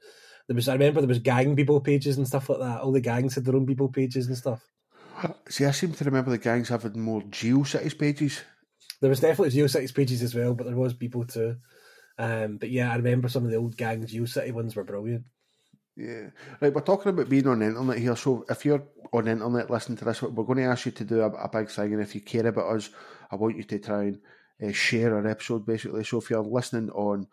there 0.49 0.55
was 0.55 0.69
I 0.69 0.75
remember 0.75 1.01
there 1.01 1.09
was 1.09 1.19
gang 1.19 1.57
people 1.57 1.81
pages 1.81 2.17
and 2.17 2.27
stuff 2.27 2.49
like 2.49 2.59
that. 2.59 2.81
All 2.81 2.93
the 2.93 3.01
gangs 3.01 3.35
had 3.35 3.45
their 3.45 3.57
own 3.57 3.67
people 3.67 3.89
pages 3.89 4.27
and 4.27 4.37
stuff. 4.37 4.63
See, 5.49 5.65
I 5.65 5.71
seem 5.71 5.93
to 5.93 6.05
remember 6.05 6.31
the 6.31 6.39
gangs 6.39 6.69
having 6.69 7.01
more 7.01 7.23
GeoCities 7.23 7.99
pages. 7.99 8.43
There 9.01 9.11
was 9.11 9.21
definitely 9.21 9.57
GeoCities 9.57 9.95
pages 9.95 10.23
as 10.23 10.35
well, 10.35 10.55
but 10.55 10.67
there 10.67 10.77
was 10.77 10.95
people 10.95 11.25
too. 11.25 11.57
Um, 12.19 12.57
but 12.57 12.71
yeah, 12.71 12.93
I 12.93 12.97
remember 12.97 13.29
some 13.29 13.45
of 13.45 13.51
the 13.51 13.57
old 13.57 13.77
gang 13.77 14.05
GeoCity 14.05 14.53
ones 14.53 14.75
were 14.75 14.85
brilliant. 14.85 15.25
Yeah. 15.97 16.31
Right, 16.61 16.73
we're 16.73 16.81
talking 16.81 17.11
about 17.11 17.29
being 17.29 17.47
on 17.47 17.59
the 17.59 17.67
internet 17.67 17.99
here. 17.99 18.17
So 18.17 18.45
if 18.49 18.65
you're 18.65 18.83
on 19.13 19.27
the 19.27 19.33
internet 19.33 19.71
listening 19.71 19.99
to 19.99 20.05
this, 20.07 20.23
we're 20.23 20.45
going 20.45 20.59
to 20.59 20.65
ask 20.65 20.87
you 20.87 20.93
to 20.93 21.05
do 21.05 21.21
a, 21.21 21.29
a 21.29 21.49
big 21.49 21.69
thing. 21.69 21.93
And 21.93 22.03
if 22.03 22.15
you 22.15 22.21
care 22.21 22.47
about 22.47 22.75
us, 22.75 22.91
I 23.31 23.37
want 23.37 23.57
you 23.57 23.65
to 23.65 23.79
try 23.79 24.05
and 24.05 24.21
uh, 24.63 24.73
share 24.73 25.15
our 25.15 25.27
episode, 25.27 25.67
basically. 25.67 26.05
So 26.05 26.19
if 26.19 26.31
you're 26.31 26.43
listening 26.43 26.91
on 26.91 27.27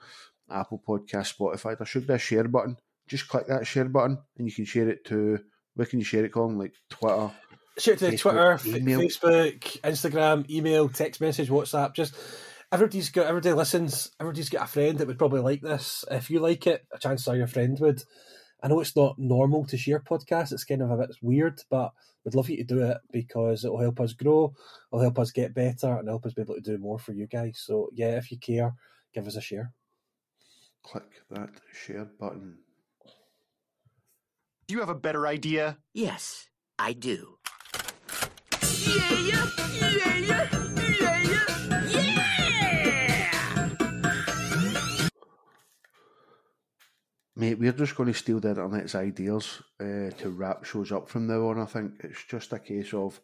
Apple 0.49 0.81
Podcast, 0.85 1.37
Spotify, 1.37 1.77
there 1.77 1.87
should 1.87 2.07
be 2.07 2.13
a 2.13 2.17
share 2.17 2.47
button. 2.47 2.77
Just 3.09 3.27
click 3.27 3.47
that 3.47 3.65
share 3.65 3.85
button 3.85 4.17
and 4.37 4.47
you 4.47 4.53
can 4.53 4.65
share 4.65 4.87
it 4.87 5.03
to, 5.05 5.39
where 5.75 5.87
can 5.87 5.99
you 5.99 6.05
share 6.05 6.23
it, 6.23 6.31
Colin? 6.31 6.57
Like 6.57 6.73
Twitter? 6.89 7.31
Share 7.77 7.95
it 7.95 7.99
to 7.99 8.11
Facebook, 8.11 8.19
Twitter, 8.19 8.77
email. 8.77 8.99
Facebook, 8.99 9.81
Instagram, 9.81 10.49
email, 10.49 10.89
text 10.89 11.19
message, 11.19 11.49
WhatsApp. 11.49 11.95
Just 11.95 12.15
everybody's 12.71 13.09
got 13.09 13.25
everybody 13.25 13.53
listens. 13.53 14.11
Everybody's 14.19 14.49
got 14.49 14.65
a 14.65 14.67
friend 14.67 14.97
that 14.97 15.07
would 15.07 15.17
probably 15.17 15.41
like 15.41 15.61
this. 15.61 16.05
If 16.11 16.29
you 16.29 16.39
like 16.39 16.67
it, 16.67 16.85
a 16.93 16.99
chance 16.99 17.27
are 17.27 17.35
your 17.35 17.47
friend 17.47 17.79
would. 17.79 18.03
I 18.61 18.67
know 18.67 18.81
it's 18.81 18.95
not 18.95 19.17
normal 19.17 19.65
to 19.67 19.77
share 19.77 20.01
podcasts. 20.01 20.51
It's 20.51 20.65
kind 20.65 20.81
of 20.81 20.91
a 20.91 20.97
bit 20.97 21.15
weird, 21.21 21.61
but 21.69 21.93
we'd 22.23 22.35
love 22.35 22.49
you 22.49 22.57
to 22.57 22.63
do 22.63 22.83
it 22.83 22.97
because 23.11 23.63
it'll 23.63 23.79
help 23.79 24.01
us 24.01 24.13
grow, 24.13 24.53
it'll 24.91 25.01
help 25.01 25.17
us 25.17 25.31
get 25.31 25.53
better, 25.53 25.97
and 25.97 26.09
help 26.09 26.25
us 26.25 26.33
be 26.33 26.41
able 26.41 26.55
to 26.55 26.61
do 26.61 26.77
more 26.77 26.99
for 26.99 27.13
you 27.13 27.25
guys. 27.25 27.63
So 27.65 27.89
yeah, 27.93 28.17
if 28.17 28.31
you 28.31 28.37
care, 28.37 28.73
give 29.13 29.25
us 29.25 29.37
a 29.37 29.41
share. 29.41 29.71
Click 30.83 31.09
that 31.31 31.51
share 31.71 32.09
button. 32.19 32.57
Do 34.69 34.75
you 34.75 34.81
have 34.81 34.89
a 34.89 34.93
better 34.93 35.25
idea? 35.25 35.79
Yes, 35.95 36.47
I 36.77 36.93
do. 36.93 37.39
Yeah, 38.85 39.13
yeah, 39.17 39.49
yeah, 39.73 40.17
yeah. 40.19 40.49
Mate, 47.35 47.57
we're 47.57 47.71
just 47.71 47.95
going 47.95 48.13
to 48.13 48.19
steal 48.19 48.39
the 48.39 48.49
internet's 48.49 48.93
ideas 48.93 49.63
uh, 49.79 50.11
to 50.19 50.29
wrap 50.29 50.63
shows 50.63 50.91
up 50.91 51.09
from 51.09 51.25
now 51.25 51.47
on. 51.47 51.59
I 51.59 51.65
think 51.65 51.93
it's 52.03 52.23
just 52.25 52.53
a 52.53 52.59
case 52.59 52.93
of 52.93 53.19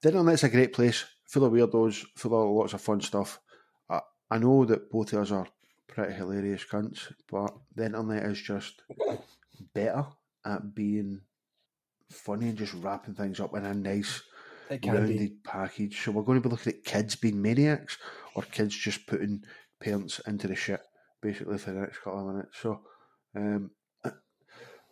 the 0.00 0.08
internet's 0.08 0.42
a 0.42 0.48
great 0.48 0.72
place, 0.72 1.04
full 1.28 1.44
of 1.44 1.52
weirdos, 1.52 2.04
full 2.16 2.34
of 2.34 2.50
lots 2.50 2.72
of 2.72 2.80
fun 2.80 3.00
stuff. 3.00 3.38
I, 3.88 4.00
I 4.28 4.38
know 4.38 4.64
that 4.64 4.90
both 4.90 5.12
of 5.12 5.20
us 5.20 5.30
are 5.30 5.46
pretty 5.86 6.14
hilarious 6.14 6.64
cunts, 6.64 7.12
but 7.30 7.54
the 7.76 7.84
internet 7.84 8.24
is 8.24 8.42
just 8.42 8.82
better 9.72 10.06
at 10.44 10.74
being 10.74 11.20
funny 12.10 12.48
and 12.48 12.58
just 12.58 12.74
wrapping 12.74 13.14
things 13.14 13.40
up 13.40 13.54
in 13.54 13.64
a 13.64 13.74
nice 13.74 14.22
rounded 14.70 15.18
be. 15.18 15.36
package. 15.44 16.02
So 16.02 16.12
we're 16.12 16.22
going 16.22 16.40
to 16.40 16.48
be 16.48 16.52
looking 16.52 16.74
at 16.74 16.84
kids 16.84 17.16
being 17.16 17.40
maniacs 17.40 17.98
or 18.34 18.42
kids 18.42 18.76
just 18.76 19.06
putting 19.06 19.44
parents 19.80 20.20
into 20.26 20.48
the 20.48 20.54
shit, 20.54 20.80
basically, 21.20 21.58
for 21.58 21.72
the 21.72 21.80
next 21.80 21.98
couple 21.98 22.20
of 22.20 22.34
minutes. 22.34 22.58
So 22.60 22.80
um, 23.34 23.70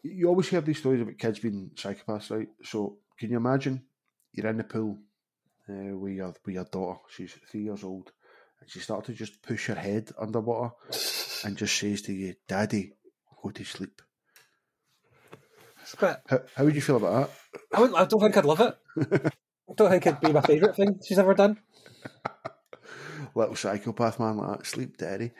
you 0.02 0.28
always 0.28 0.48
hear 0.48 0.60
these 0.60 0.78
stories 0.78 1.02
about 1.02 1.18
kids 1.18 1.38
being 1.38 1.70
psychopaths, 1.74 2.30
right? 2.30 2.48
So 2.62 2.98
can 3.18 3.30
you 3.30 3.36
imagine 3.36 3.82
you're 4.32 4.48
in 4.48 4.58
the 4.58 4.64
pool 4.64 4.98
uh, 5.68 5.96
with, 5.96 6.14
your, 6.14 6.34
with 6.44 6.54
your 6.54 6.64
daughter, 6.64 7.00
she's 7.08 7.36
three 7.50 7.64
years 7.64 7.84
old, 7.84 8.12
and 8.60 8.70
she 8.70 8.80
starts 8.80 9.06
to 9.06 9.12
just 9.12 9.42
push 9.42 9.66
her 9.66 9.74
head 9.74 10.10
underwater 10.18 10.74
and 11.44 11.56
just 11.56 11.76
says 11.76 12.02
to 12.02 12.12
you, 12.12 12.34
Daddy, 12.46 12.92
go 13.42 13.50
to 13.50 13.64
sleep. 13.64 14.02
A 16.00 16.18
How, 16.28 16.40
how 16.54 16.64
would 16.64 16.74
you 16.74 16.80
feel 16.80 16.96
about 16.96 17.30
that? 17.52 17.60
I, 17.74 17.80
wouldn't, 17.80 17.98
I 17.98 18.04
don't 18.04 18.20
think 18.20 18.36
I'd 18.36 18.44
love 18.44 18.60
it. 18.60 18.76
I 18.98 19.30
don't 19.76 19.90
think 19.90 20.06
it'd 20.06 20.20
be 20.20 20.32
my 20.32 20.40
favourite 20.40 20.76
thing 20.76 21.00
she's 21.06 21.18
ever 21.18 21.34
done. 21.34 21.58
Little 23.34 23.56
psychopath 23.56 24.18
man 24.18 24.36
like 24.38 24.58
that, 24.58 24.66
sleep, 24.66 24.96
Daddy. 24.96 25.32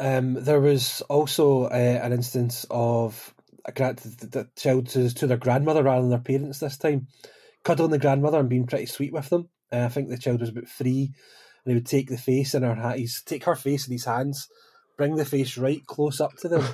Um, 0.00 0.34
there 0.34 0.60
was 0.60 1.02
also 1.02 1.64
uh, 1.64 2.00
an 2.02 2.12
instance 2.12 2.66
of 2.70 3.34
a 3.64 3.72
grand, 3.72 3.98
the 3.98 4.48
child 4.56 4.88
to, 4.88 5.12
to 5.14 5.26
their 5.26 5.36
grandmother 5.36 5.82
rather 5.82 6.02
than 6.02 6.10
their 6.10 6.18
parents 6.18 6.58
this 6.58 6.76
time, 6.76 7.06
cuddling 7.64 7.90
the 7.90 7.98
grandmother 7.98 8.38
and 8.38 8.48
being 8.48 8.66
pretty 8.66 8.86
sweet 8.86 9.12
with 9.12 9.28
them. 9.30 9.48
Uh, 9.72 9.84
I 9.84 9.88
think 9.88 10.08
the 10.08 10.18
child 10.18 10.40
was 10.40 10.50
about 10.50 10.68
three, 10.68 11.12
and 11.64 11.72
he 11.72 11.74
would 11.74 11.86
take 11.86 12.08
the 12.08 12.18
face 12.18 12.54
in 12.54 12.62
her 12.62 12.74
ha- 12.74 12.92
he's 12.92 13.22
take 13.22 13.44
her 13.44 13.54
face 13.54 13.86
in 13.86 13.92
his 13.92 14.04
hands, 14.04 14.48
bring 14.96 15.16
the 15.16 15.24
face 15.24 15.58
right 15.58 15.84
close 15.86 16.20
up 16.20 16.36
to 16.38 16.48
them, 16.48 16.64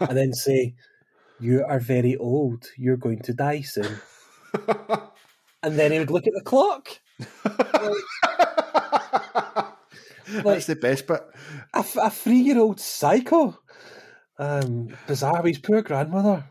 and 0.00 0.16
then 0.16 0.32
say, 0.32 0.74
"You 1.40 1.64
are 1.64 1.80
very 1.80 2.16
old. 2.16 2.66
You're 2.76 2.96
going 2.96 3.20
to 3.22 3.34
die 3.34 3.62
soon." 3.62 4.00
and 5.62 5.78
then 5.78 5.92
he 5.92 5.98
would 5.98 6.10
look 6.10 6.26
at 6.26 6.32
the 6.34 6.42
clock. 6.42 6.88
That's 10.28 10.66
the 10.66 10.76
best 10.76 11.06
bit. 11.06 11.22
A 11.72 12.10
three-year-old 12.10 12.80
psycho. 12.80 13.58
Um, 14.38 14.94
bizarre. 15.06 15.46
His 15.46 15.58
poor 15.58 15.82
grandmother. 15.82 16.44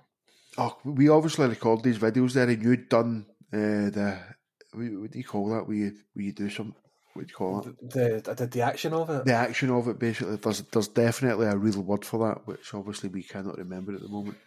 Oh, 0.58 0.78
we 0.84 1.10
obviously 1.10 1.48
record 1.48 1.84
these 1.84 2.00
videos 2.00 2.34
there, 2.34 2.50
and 2.50 2.64
you'd 2.64 2.90
done 2.90 3.28
uh, 3.54 3.92
the 3.92 4.20
what 4.74 5.12
do 5.12 5.18
you 5.18 5.24
call 5.24 5.50
that? 5.50 5.68
We 5.68 5.92
you 6.16 6.34
do 6.34 6.50
some 6.50 6.74
what 7.18 7.28
do 7.28 7.32
you 7.32 7.36
call 7.36 7.68
it? 7.68 7.90
The 7.90 8.36
did 8.36 8.52
the 8.52 8.62
action 8.62 8.94
of 8.94 9.10
it. 9.10 9.26
The 9.26 9.34
action 9.34 9.72
of 9.72 9.88
it, 9.88 9.98
basically. 9.98 10.36
There's 10.36 10.62
there's 10.62 10.88
definitely 10.88 11.48
a 11.48 11.58
real 11.58 11.82
word 11.82 12.06
for 12.06 12.28
that, 12.28 12.46
which 12.46 12.74
obviously 12.74 13.10
we 13.10 13.24
cannot 13.24 13.58
remember 13.58 13.94
at 13.94 14.02
the 14.02 14.08
moment. 14.08 14.38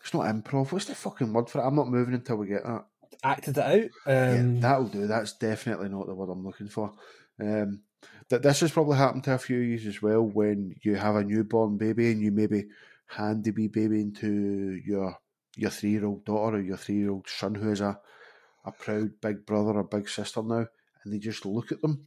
It's 0.00 0.12
not 0.12 0.26
improv. 0.26 0.72
What's 0.72 0.86
the 0.86 0.94
fucking 0.94 1.32
word 1.32 1.48
for 1.48 1.60
it? 1.60 1.66
I'm 1.66 1.76
not 1.76 1.88
moving 1.88 2.14
until 2.14 2.36
we 2.36 2.48
get 2.48 2.64
that. 2.64 2.84
Acted 3.22 3.58
it 3.58 3.64
out. 3.64 4.12
Um, 4.12 4.54
yeah, 4.56 4.60
that'll 4.60 4.88
do. 4.88 5.06
That's 5.06 5.34
definitely 5.34 5.88
not 5.88 6.06
the 6.06 6.14
word 6.14 6.30
I'm 6.30 6.44
looking 6.44 6.68
for. 6.68 6.92
Um, 7.40 7.80
that 8.28 8.42
this 8.42 8.60
has 8.60 8.72
probably 8.72 8.98
happened 8.98 9.24
to 9.24 9.34
a 9.34 9.38
few 9.38 9.60
of 9.60 9.82
you 9.82 9.88
as 9.88 10.02
well 10.02 10.22
when 10.22 10.74
you 10.82 10.96
have 10.96 11.16
a 11.16 11.24
newborn 11.24 11.78
baby 11.78 12.10
and 12.10 12.20
you 12.20 12.32
maybe 12.32 12.66
hand 13.06 13.44
the 13.44 13.52
wee 13.52 13.68
baby 13.68 14.00
into 14.00 14.80
your 14.84 15.16
your 15.56 15.70
three 15.70 15.90
year 15.90 16.06
old 16.06 16.24
daughter 16.24 16.56
or 16.56 16.60
your 16.60 16.76
three 16.76 16.96
year 16.96 17.10
old 17.10 17.28
son 17.28 17.54
who 17.54 17.70
is 17.70 17.80
a 17.80 17.98
a 18.64 18.72
proud 18.72 19.20
big 19.20 19.46
brother 19.46 19.72
or 19.72 19.84
big 19.84 20.08
sister 20.08 20.42
now, 20.42 20.66
and 21.08 21.14
they 21.14 21.18
just 21.24 21.46
look 21.46 21.72
at 21.72 21.80
them 21.80 22.06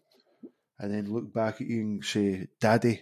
and 0.77 0.93
then 0.93 1.11
look 1.11 1.33
back 1.33 1.55
at 1.55 1.67
you 1.67 1.81
and 1.81 2.05
say, 2.05 2.47
"Daddy, 2.59 3.01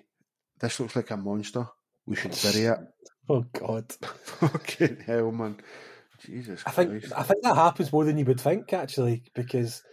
this 0.59 0.79
looks 0.79 0.95
like 0.95 1.11
a 1.11 1.17
monster. 1.17 1.67
We 2.05 2.15
should 2.15 2.37
bury 2.41 2.65
it." 2.67 2.79
oh 3.29 3.45
God. 3.53 3.91
Fucking 4.23 5.03
hell, 5.05 5.31
man! 5.31 5.57
Jesus 6.25 6.63
I 6.65 6.71
think 6.71 7.01
Christ! 7.01 7.13
I 7.17 7.23
think 7.23 7.43
that 7.43 7.55
happens 7.55 7.91
more 7.91 8.05
than 8.05 8.17
you 8.17 8.23
would 8.25 8.39
think 8.39 8.71
actually, 8.71 9.23
because 9.35 9.83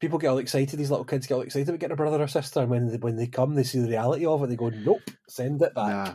people 0.00 0.18
get 0.18 0.28
all 0.28 0.38
excited. 0.38 0.78
These 0.78 0.90
little 0.90 1.04
kids 1.04 1.26
get 1.26 1.34
all 1.34 1.42
excited 1.42 1.68
about 1.68 1.80
getting 1.80 1.92
a 1.92 1.96
brother 1.96 2.22
or 2.22 2.28
sister, 2.28 2.60
and 2.60 2.70
when 2.70 2.90
they, 2.90 2.96
when 2.96 3.16
they 3.16 3.26
come, 3.26 3.54
they 3.54 3.64
see 3.64 3.80
the 3.80 3.88
reality 3.88 4.24
of 4.24 4.42
it. 4.42 4.48
They 4.48 4.56
go, 4.56 4.70
"Nope, 4.70 5.02
send 5.28 5.60
it 5.60 5.74
back." 5.74 5.88
Nah, 5.88 6.14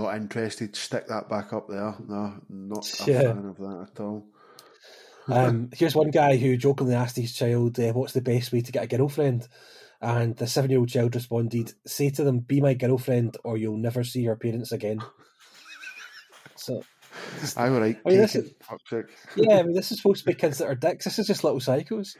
not 0.00 0.16
interested. 0.16 0.74
Stick 0.76 1.08
that 1.08 1.28
back 1.28 1.52
up 1.52 1.68
there. 1.68 1.94
No, 2.08 2.40
not 2.48 2.86
a 3.00 3.06
Yeah. 3.10 3.22
fan 3.34 3.44
of 3.44 3.58
that 3.58 3.88
at 3.92 4.00
all. 4.00 4.24
Um, 5.28 5.70
here's 5.74 5.94
one 5.94 6.10
guy 6.10 6.36
who 6.36 6.56
jokingly 6.56 6.94
asked 6.94 7.16
his 7.16 7.32
child, 7.32 7.78
uh, 7.78 7.92
"What's 7.92 8.12
the 8.12 8.20
best 8.20 8.52
way 8.52 8.60
to 8.60 8.72
get 8.72 8.84
a 8.84 8.96
girlfriend?" 8.96 9.46
And 10.00 10.36
the 10.36 10.48
seven-year-old 10.48 10.88
child 10.88 11.14
responded, 11.14 11.72
"Say 11.86 12.10
to 12.10 12.24
them, 12.24 12.40
be 12.40 12.60
my 12.60 12.74
girlfriend, 12.74 13.36
or 13.44 13.56
you'll 13.56 13.76
never 13.76 14.02
see 14.02 14.22
your 14.22 14.36
parents 14.36 14.72
again." 14.72 15.00
So 16.56 16.82
I 17.56 17.70
were 17.70 17.80
right. 17.80 17.98
I 18.04 18.08
mean, 18.08 18.18
this 18.18 18.34
is- 18.36 18.52
yeah, 19.36 19.56
I 19.58 19.62
mean, 19.62 19.74
this 19.74 19.90
is 19.90 19.98
supposed 19.98 20.24
to 20.24 20.30
be 20.30 20.34
kids 20.34 20.58
that 20.58 20.68
are 20.68 20.74
dicks. 20.74 21.04
This 21.04 21.18
is 21.18 21.26
just 21.26 21.44
little 21.44 21.60
psychos. 21.60 22.16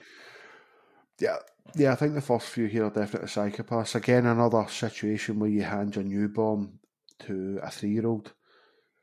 Yeah, 1.19 1.37
Yeah, 1.77 1.93
I 1.93 1.95
think 1.95 2.15
the 2.15 2.21
first 2.21 2.49
few 2.49 2.67
here 2.67 2.85
are 2.87 2.91
definitely 2.91 3.29
psychopaths. 3.29 3.95
Again, 3.95 4.27
another 4.27 4.67
situation 4.69 5.39
where 5.39 5.51
you 5.51 5.63
hand 5.63 5.95
your 5.95 6.05
newborn 6.05 6.79
to 7.21 7.61
a 7.63 7.71
three 7.71 7.91
year 7.91 8.07
old, 8.07 8.33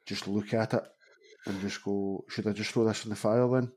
just 0.05 0.27
look 0.27 0.53
at 0.53 0.73
it 0.73 0.83
and 1.45 1.61
just 1.61 1.83
go, 1.83 2.25
should 2.27 2.47
I 2.47 2.51
just 2.51 2.71
throw 2.71 2.83
this 2.85 3.05
in 3.05 3.11
the 3.11 3.15
fire 3.15 3.47
then? 3.47 3.71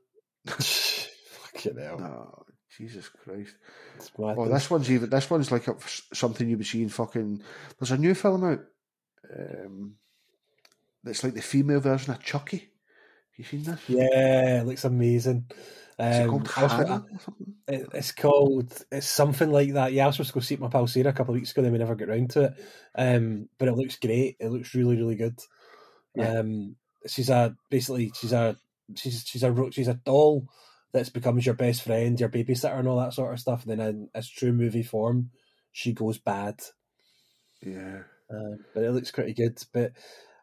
Fucking 0.47 1.77
hell. 1.77 1.99
No, 1.99 2.43
Jesus 2.77 3.09
Christ. 3.09 3.55
It's 3.97 4.11
mad. 4.17 4.35
Oh, 4.37 4.49
this 4.49 4.69
one's 4.69 4.91
even. 4.91 5.09
This 5.09 5.29
one's 5.29 5.51
like 5.51 5.67
a, 5.67 5.75
something 6.13 6.49
you 6.49 6.57
would 6.57 6.65
see 6.65 6.81
in 6.83 6.89
fucking. 6.89 7.41
There's 7.79 7.91
a 7.91 7.97
new 7.97 8.13
film 8.13 8.43
out. 8.43 8.61
Um, 9.33 9.95
that's 11.03 11.23
like 11.23 11.33
the 11.33 11.41
female 11.41 11.79
version 11.79 12.13
of 12.13 12.23
Chucky. 12.23 12.69
You 13.37 13.43
seen 13.43 13.63
this? 13.63 13.79
Yeah, 13.87 14.61
it 14.61 14.65
looks 14.67 14.83
amazing. 14.85 15.45
Is 15.99 16.17
it 16.17 16.23
Um, 16.23 16.29
called 16.29 16.49
I 16.57 16.63
was- 16.63 16.71
Hannah 16.71 17.05
it- 17.67 17.87
it's 17.93 18.11
called 18.11 18.85
it's 18.91 19.07
something 19.07 19.49
like 19.51 19.73
that. 19.73 19.93
Yeah, 19.93 20.03
I 20.03 20.07
was 20.07 20.15
supposed 20.15 20.29
to 20.31 20.33
go 20.35 20.39
see 20.41 20.53
it 20.55 20.59
my 20.59 20.67
pal 20.67 20.87
Sarah 20.87 21.09
a 21.09 21.13
couple 21.13 21.33
of 21.33 21.39
weeks 21.39 21.51
ago, 21.51 21.61
then 21.61 21.71
we 21.71 21.77
never 21.77 21.95
get 21.95 22.09
round 22.09 22.31
to 22.31 22.43
it. 22.45 22.53
Um, 22.95 23.49
but 23.57 23.67
it 23.67 23.73
looks 23.75 23.97
great. 23.97 24.37
It 24.39 24.49
looks 24.49 24.75
really, 24.75 24.97
really 24.97 25.15
good. 25.15 25.39
Yeah. 26.15 26.39
Um, 26.39 26.75
she's 27.07 27.29
a 27.29 27.55
basically 27.69 28.11
she's 28.19 28.33
a 28.33 28.55
she's 28.95 29.23
she's 29.25 29.43
a 29.43 29.71
she's 29.71 29.87
a 29.87 29.93
doll 29.93 30.47
that 30.93 31.11
becomes 31.11 31.45
your 31.45 31.55
best 31.55 31.81
friend, 31.81 32.19
your 32.19 32.29
babysitter, 32.29 32.77
and 32.77 32.87
all 32.87 32.99
that 32.99 33.13
sort 33.13 33.33
of 33.33 33.39
stuff. 33.39 33.65
And 33.65 33.79
then 33.79 33.87
in 33.87 34.09
as 34.13 34.29
true 34.29 34.53
movie 34.53 34.83
form, 34.83 35.31
she 35.71 35.91
goes 35.91 36.19
bad. 36.19 36.61
Yeah. 37.61 38.03
Uh, 38.29 38.57
but 38.73 38.83
it 38.83 38.91
looks 38.91 39.11
pretty 39.11 39.33
good. 39.33 39.61
But 39.73 39.93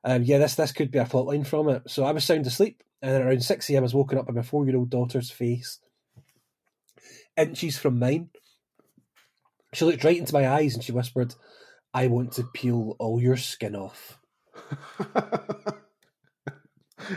um, 0.04 0.22
yeah, 0.24 0.38
this 0.38 0.56
this 0.56 0.72
could 0.72 0.90
be 0.90 0.98
a 0.98 1.04
plotline 1.04 1.46
from 1.46 1.68
it. 1.68 1.82
So 1.86 2.04
I 2.04 2.12
was 2.12 2.24
sound 2.24 2.46
asleep, 2.46 2.82
and 3.00 3.12
then 3.12 3.22
around 3.22 3.42
six 3.42 3.70
a.m. 3.70 3.78
I 3.78 3.82
was 3.82 3.94
woken 3.94 4.18
up 4.18 4.26
by 4.26 4.32
my 4.32 4.42
four 4.42 4.66
year 4.66 4.76
old 4.76 4.90
daughter's 4.90 5.30
face, 5.30 5.78
inches 7.36 7.78
from 7.78 7.98
mine. 7.98 8.30
She 9.72 9.84
looked 9.84 10.04
right 10.04 10.18
into 10.18 10.34
my 10.34 10.48
eyes 10.48 10.74
and 10.74 10.82
she 10.82 10.92
whispered, 10.92 11.34
"I 11.94 12.08
want 12.08 12.32
to 12.32 12.44
peel 12.44 12.96
all 12.98 13.20
your 13.20 13.36
skin 13.36 13.76
off." 13.76 14.18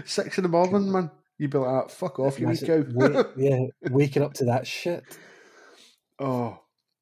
Six 0.05 0.37
in 0.37 0.43
the 0.43 0.49
morning, 0.49 0.91
man. 0.91 1.11
You'd 1.37 1.51
be 1.51 1.57
like, 1.57 1.89
fuck 1.89 2.19
off, 2.19 2.39
you 2.39 2.47
wee 2.47 2.57
cow. 2.57 2.83
Wa- 2.89 3.23
yeah, 3.35 3.65
waking 3.89 4.23
up 4.23 4.33
to 4.35 4.45
that 4.45 4.67
shit. 4.67 5.03
Oh, 6.19 6.59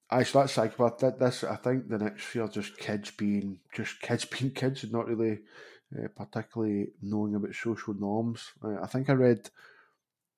aye, 0.09 0.23
so 0.23 0.39
that's 0.39 0.53
psychopath. 0.53 0.99
That, 0.99 1.19
that's, 1.19 1.43
I 1.43 1.57
think 1.57 1.89
the 1.89 1.97
next 1.97 2.33
year, 2.33 2.47
just 2.47 2.77
kids 2.77 3.11
being, 3.11 3.59
just 3.73 4.01
kids 4.01 4.25
being 4.39 4.51
kids 4.51 4.83
and 4.83 4.93
not 4.93 5.07
really 5.07 5.39
uh, 5.95 6.07
particularly 6.15 6.87
knowing 7.01 7.35
about 7.35 7.53
social 7.53 7.93
norms. 7.93 8.51
Uh, 8.63 8.81
I 8.81 8.87
think 8.87 9.09
I 9.09 9.13
read 9.13 9.49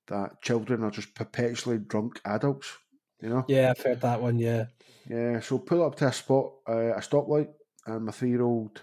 that 0.07 0.41
children 0.41 0.83
are 0.83 0.91
just 0.91 1.13
perpetually 1.15 1.77
drunk 1.77 2.19
adults, 2.25 2.77
you 3.21 3.29
know? 3.29 3.45
Yeah, 3.47 3.71
I've 3.71 3.83
heard 3.83 4.01
that 4.01 4.21
one. 4.21 4.39
Yeah, 4.39 4.65
Yeah, 5.07 5.39
so 5.39 5.59
pull 5.59 5.83
up 5.83 5.95
to 5.95 6.07
a 6.07 6.13
spot, 6.13 6.51
uh, 6.67 6.95
a 6.95 6.99
stoplight, 6.99 7.49
and 7.85 8.05
my 8.05 8.11
three 8.11 8.29
year 8.29 8.41
old 8.41 8.81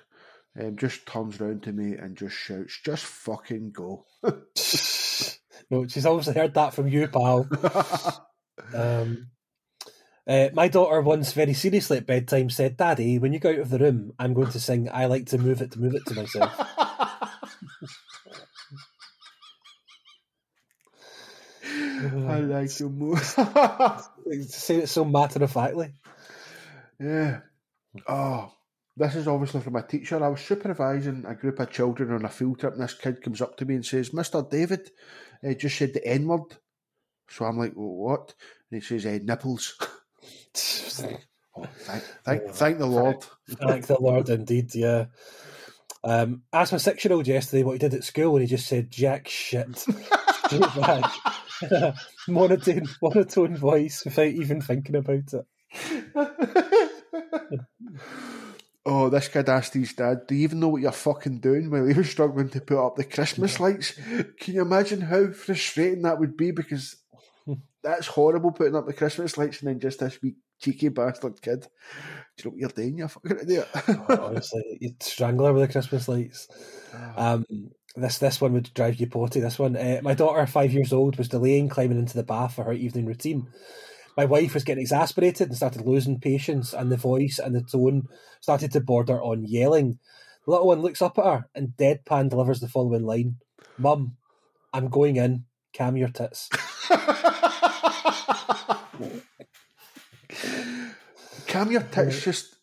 um, 0.60 0.76
just 0.76 1.06
turns 1.06 1.40
round 1.40 1.62
to 1.64 1.72
me 1.72 1.94
and 1.94 2.16
just 2.16 2.36
shouts, 2.36 2.78
just 2.84 3.04
fucking 3.04 3.72
go. 3.72 4.04
no, 4.22 5.86
she's 5.86 6.06
obviously 6.06 6.34
heard 6.34 6.54
that 6.54 6.74
from 6.74 6.88
you, 6.88 7.08
pal. 7.08 7.48
Um, 8.74 9.30
uh, 10.28 10.50
my 10.52 10.68
daughter 10.68 11.00
once 11.00 11.32
very 11.32 11.54
seriously 11.54 11.96
at 11.96 12.06
bedtime 12.06 12.50
said, 12.50 12.76
Daddy, 12.76 13.18
when 13.18 13.32
you 13.32 13.40
go 13.40 13.50
out 13.50 13.58
of 13.58 13.70
the 13.70 13.78
room, 13.78 14.12
I'm 14.18 14.34
going 14.34 14.50
to 14.50 14.60
sing 14.60 14.88
I 14.92 15.06
Like 15.06 15.26
to 15.28 15.38
Move 15.38 15.62
It 15.62 15.72
to 15.72 15.80
Move 15.80 15.94
It 15.94 16.04
to 16.06 16.14
myself. 16.14 16.52
I 21.64 22.40
like 22.40 22.70
to 22.74 22.88
move. 22.88 23.18
Say 24.48 24.76
it 24.76 24.88
so 24.88 25.04
matter 25.04 25.42
of 25.42 25.50
factly. 25.50 25.94
yeah. 27.00 27.40
Oh, 28.06 28.52
this 29.00 29.16
is 29.16 29.26
obviously 29.26 29.62
from 29.62 29.76
a 29.76 29.82
teacher. 29.82 30.22
I 30.22 30.28
was 30.28 30.40
supervising 30.42 31.24
a 31.26 31.34
group 31.34 31.58
of 31.58 31.70
children 31.70 32.12
on 32.12 32.24
a 32.24 32.28
field 32.28 32.60
trip, 32.60 32.74
and 32.74 32.82
this 32.82 32.94
kid 32.94 33.22
comes 33.22 33.40
up 33.40 33.56
to 33.56 33.64
me 33.64 33.74
and 33.76 33.86
says, 33.86 34.10
Mr. 34.10 34.48
David 34.48 34.90
uh, 35.42 35.54
just 35.54 35.78
said 35.78 35.94
the 35.94 36.06
N 36.06 36.28
word. 36.28 36.58
So 37.30 37.46
I'm 37.46 37.58
like, 37.58 37.72
well, 37.74 37.88
what? 37.88 38.34
And 38.70 38.82
he 38.82 38.86
says, 38.86 39.06
uh, 39.06 39.18
nipples. 39.22 39.76
Oh, 41.56 41.66
thank, 41.78 42.04
thank, 42.24 42.50
thank 42.50 42.78
the 42.78 42.86
Lord. 42.86 43.26
Thank 43.48 43.86
the 43.88 44.00
Lord, 44.00 44.28
indeed, 44.28 44.72
yeah. 44.72 45.06
Um, 46.04 46.42
asked 46.52 46.70
my 46.70 46.78
six 46.78 47.04
year 47.04 47.12
old 47.12 47.26
yesterday 47.26 47.64
what 47.64 47.72
he 47.72 47.78
did 47.78 47.92
at 47.92 48.04
school, 48.04 48.36
and 48.36 48.42
he 48.42 48.46
just 48.46 48.68
said, 48.68 48.88
Jack 48.88 49.26
shit. 49.26 49.66
Monotone, 52.28 52.86
monotone 53.02 53.56
voice 53.56 54.04
without 54.04 54.26
even 54.28 54.60
thinking 54.60 54.94
about 54.94 55.34
it. 55.34 55.46
Oh, 58.86 59.08
this 59.08 59.28
kid 59.28 59.48
asked 59.48 59.74
his 59.74 59.92
dad, 59.92 60.26
Do 60.26 60.34
you 60.34 60.42
even 60.42 60.60
know 60.60 60.68
what 60.68 60.82
you're 60.82 60.92
fucking 60.92 61.40
doing 61.40 61.70
while 61.70 61.86
he 61.86 61.94
was 61.94 62.10
struggling 62.10 62.48
to 62.50 62.60
put 62.60 62.84
up 62.84 62.96
the 62.96 63.04
Christmas 63.04 63.60
lights? 63.60 63.92
Can 64.40 64.54
you 64.54 64.62
imagine 64.62 65.00
how 65.00 65.32
frustrating 65.32 66.02
that 66.02 66.18
would 66.18 66.36
be? 66.36 66.50
Because 66.50 66.96
that's 67.82 68.06
horrible 68.06 68.52
putting 68.52 68.76
up 68.76 68.86
the 68.86 68.92
Christmas 68.92 69.36
lights 69.36 69.60
and 69.60 69.68
then 69.68 69.80
just 69.80 70.00
this 70.00 70.20
wee 70.22 70.36
cheeky 70.60 70.88
bastard 70.88 71.40
kid. 71.40 71.66
Do 72.36 72.44
you 72.44 72.44
know 72.44 72.50
what 72.50 72.60
you're 72.60 72.68
doing, 72.70 72.98
you 72.98 73.08
fucking 73.08 73.38
idiot? 73.42 73.68
Honestly, 74.08 74.78
you'd 74.80 75.02
strangle 75.02 75.46
her 75.46 75.52
with 75.52 75.62
the 75.62 75.72
Christmas 75.72 76.08
lights. 76.08 76.48
Um, 77.16 77.46
this 77.96 78.18
this 78.18 78.40
one 78.40 78.52
would 78.52 78.72
drive 78.74 78.96
you 78.96 79.08
potty. 79.08 79.40
This 79.40 79.58
one, 79.58 79.76
uh, 79.76 80.00
my 80.02 80.14
daughter, 80.14 80.46
five 80.46 80.72
years 80.72 80.92
old, 80.92 81.16
was 81.16 81.28
delaying 81.28 81.68
climbing 81.68 81.98
into 81.98 82.16
the 82.16 82.22
bath 82.22 82.54
for 82.54 82.64
her 82.64 82.72
evening 82.72 83.06
routine. 83.06 83.48
My 84.16 84.24
wife 84.24 84.54
was 84.54 84.64
getting 84.64 84.82
exasperated 84.82 85.48
and 85.48 85.56
started 85.56 85.86
losing 85.86 86.20
patience, 86.20 86.72
and 86.72 86.90
the 86.90 86.96
voice 86.96 87.38
and 87.38 87.54
the 87.54 87.62
tone 87.62 88.08
started 88.40 88.72
to 88.72 88.80
border 88.80 89.22
on 89.22 89.44
yelling. 89.44 89.98
The 90.44 90.50
little 90.52 90.66
one 90.66 90.82
looks 90.82 91.02
up 91.02 91.18
at 91.18 91.24
her 91.24 91.48
and 91.54 91.74
deadpan 91.76 92.30
delivers 92.30 92.60
the 92.60 92.68
following 92.68 93.04
line: 93.04 93.36
"Mum, 93.78 94.16
I'm 94.72 94.88
going 94.88 95.16
in. 95.16 95.44
Cam 95.72 95.96
your 95.96 96.08
tits." 96.08 96.48
Cam 101.46 101.70
your 101.72 101.82
tits 101.82 102.22
just 102.22 102.56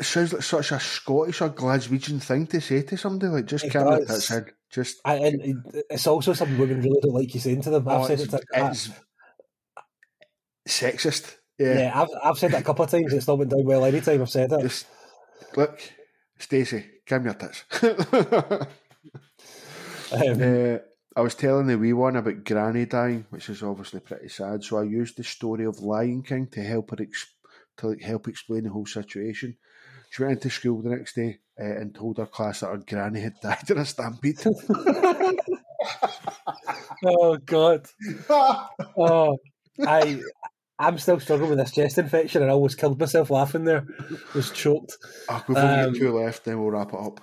it 0.00 0.04
sounds 0.04 0.32
like 0.32 0.42
such 0.42 0.72
a 0.72 0.80
Scottish 0.80 1.42
or 1.42 1.50
Glaswegian 1.50 2.22
thing 2.22 2.46
to 2.48 2.60
say 2.60 2.80
to 2.82 2.96
somebody. 2.96 3.30
Like, 3.30 3.44
just 3.44 3.66
It 3.66 3.72
cam 3.72 3.86
your 3.86 4.04
tits 4.06 4.30
in. 4.30 4.46
Just, 4.70 5.00
I, 5.04 5.16
and 5.16 5.62
it's 5.90 6.06
also 6.06 6.32
something 6.32 6.56
women 6.56 6.80
really 6.80 7.00
don't 7.02 7.12
like 7.12 7.34
you 7.34 7.40
saying 7.40 7.62
to 7.62 7.70
them. 7.70 7.86
I've 7.86 8.02
oh, 8.02 8.06
said 8.06 8.20
it's, 8.20 8.32
it 8.32 8.38
to, 8.38 8.64
I- 8.64 8.70
it's 8.70 8.90
sexist. 10.70 11.36
Yeah. 11.58 11.78
yeah, 11.78 12.00
I've, 12.00 12.08
I've 12.24 12.38
said 12.38 12.52
that 12.52 12.62
a 12.62 12.64
couple 12.64 12.84
of 12.84 12.90
times. 12.90 13.12
It's 13.12 13.28
not 13.28 13.38
went 13.38 13.50
down 13.50 13.64
well 13.64 13.84
any 13.84 14.00
time 14.00 14.22
I've 14.22 14.30
said 14.30 14.52
it. 14.52 14.62
Just, 14.62 14.86
look, 15.56 15.78
Stacey, 16.38 16.86
cam 17.06 17.24
your 17.24 17.34
tits. 17.34 17.64
Um, 17.82 18.66
Uh, 20.12 20.78
I 21.16 21.20
was 21.20 21.34
telling 21.36 21.66
the 21.66 21.78
wee 21.78 21.92
one 21.92 22.16
about 22.16 22.44
Granny 22.44 22.86
dying, 22.86 23.26
which 23.30 23.48
is 23.48 23.62
obviously 23.62 24.00
pretty 24.00 24.28
sad. 24.28 24.64
So 24.64 24.78
I 24.78 24.82
used 24.84 25.16
the 25.16 25.24
story 25.24 25.64
of 25.64 25.80
Lion 25.80 26.22
King 26.22 26.48
to 26.48 26.62
help 26.62 26.90
her 26.90 26.96
ex- 27.00 27.34
to 27.78 27.88
like, 27.88 28.00
help 28.02 28.28
explain 28.28 28.64
the 28.64 28.70
whole 28.70 28.86
situation. 28.86 29.56
She 30.10 30.22
went 30.22 30.34
into 30.34 30.50
school 30.50 30.82
the 30.82 30.90
next 30.90 31.14
day 31.14 31.38
uh, 31.60 31.64
and 31.64 31.94
told 31.94 32.18
her 32.18 32.26
class 32.26 32.60
that 32.60 32.68
her 32.68 32.78
granny 32.78 33.20
had 33.20 33.34
died 33.42 33.70
in 33.70 33.78
a 33.78 33.84
stampede. 33.84 34.38
oh 37.04 37.36
God! 37.44 37.86
Oh, 38.96 39.38
I 39.86 40.20
I'm 40.80 40.98
still 40.98 41.20
struggling 41.20 41.50
with 41.50 41.58
this 41.58 41.72
chest 41.72 41.98
infection, 41.98 42.42
and 42.42 42.50
I 42.50 42.54
almost 42.54 42.78
killed 42.78 42.98
myself 42.98 43.30
laughing. 43.30 43.64
There, 43.64 43.86
was 44.34 44.50
choked. 44.50 44.96
oh, 45.28 45.44
we've 45.46 45.56
only 45.58 45.68
Um, 45.84 45.92
got 45.92 45.98
two 45.98 46.12
left, 46.12 46.44
then 46.44 46.58
we'll 46.60 46.70
wrap 46.70 46.92
it 46.94 46.98
up. 46.98 47.20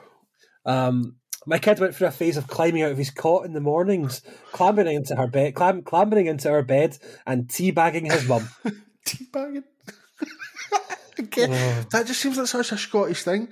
Um, 0.65 1.15
my 1.46 1.58
kid 1.60 1.80
went 1.80 1.96
through 1.96 2.08
a 2.08 2.12
phase 2.12 2.38
of 2.38 2.48
climbing 2.48 2.84
out 2.84 2.91
of 2.91 2.98
his 2.98 3.10
cot 3.10 3.46
in 3.46 3.54
the 3.54 3.60
mornings, 3.62 4.22
clambering 4.52 4.96
into 4.96 5.15
her 5.15 5.28
bed, 5.28 5.56
clam- 5.56 5.82
clambering 5.82 6.28
into 6.28 6.50
her 6.50 6.62
bed, 6.62 6.98
and 7.26 7.48
teabagging 7.48 8.12
his 8.12 8.28
mum. 8.28 8.48
Teabagging. 9.06 9.63
Again, 11.17 11.50
Oh. 11.52 11.86
that 11.91 12.06
just 12.06 12.22
seems 12.22 12.38
like 12.38 12.48
such 12.48 12.72
a 12.72 12.78
Scottish 12.78 13.24
thing. 13.24 13.52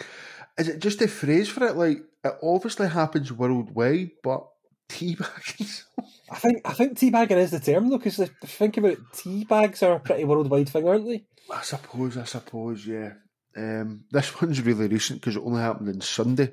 Is 0.58 0.68
it 0.68 0.80
just 0.80 1.02
a 1.02 1.08
phrase 1.08 1.50
for 1.50 1.66
it? 1.66 1.76
Like 1.76 1.98
it 2.24 2.34
obviously 2.44 2.88
happens 2.90 3.32
worldwide, 3.34 4.12
but 4.24 4.46
teabagging. 4.90 5.84
I 6.32 6.36
think 6.38 6.62
I 6.66 6.74
think 6.74 6.98
teabagging 6.98 7.38
is 7.38 7.52
the 7.52 7.60
term 7.60 7.90
though, 7.90 7.98
because 7.98 8.18
think 8.46 8.78
about 8.78 8.92
it, 8.94 9.00
tea 9.14 9.44
bags 9.46 9.84
are 9.84 9.94
a 9.94 10.00
pretty 10.00 10.24
worldwide 10.24 10.70
thing, 10.70 10.88
aren't 10.88 11.06
they? 11.08 11.24
I 11.52 11.62
suppose, 11.62 12.18
I 12.18 12.24
suppose, 12.24 12.86
yeah. 12.88 13.14
Um, 13.56 14.06
this 14.12 14.42
one's 14.42 14.62
really 14.62 14.88
recent 14.88 15.22
because 15.22 15.36
it 15.36 15.44
only 15.46 15.62
happened 15.62 15.90
on 15.90 16.02
Sunday. 16.02 16.52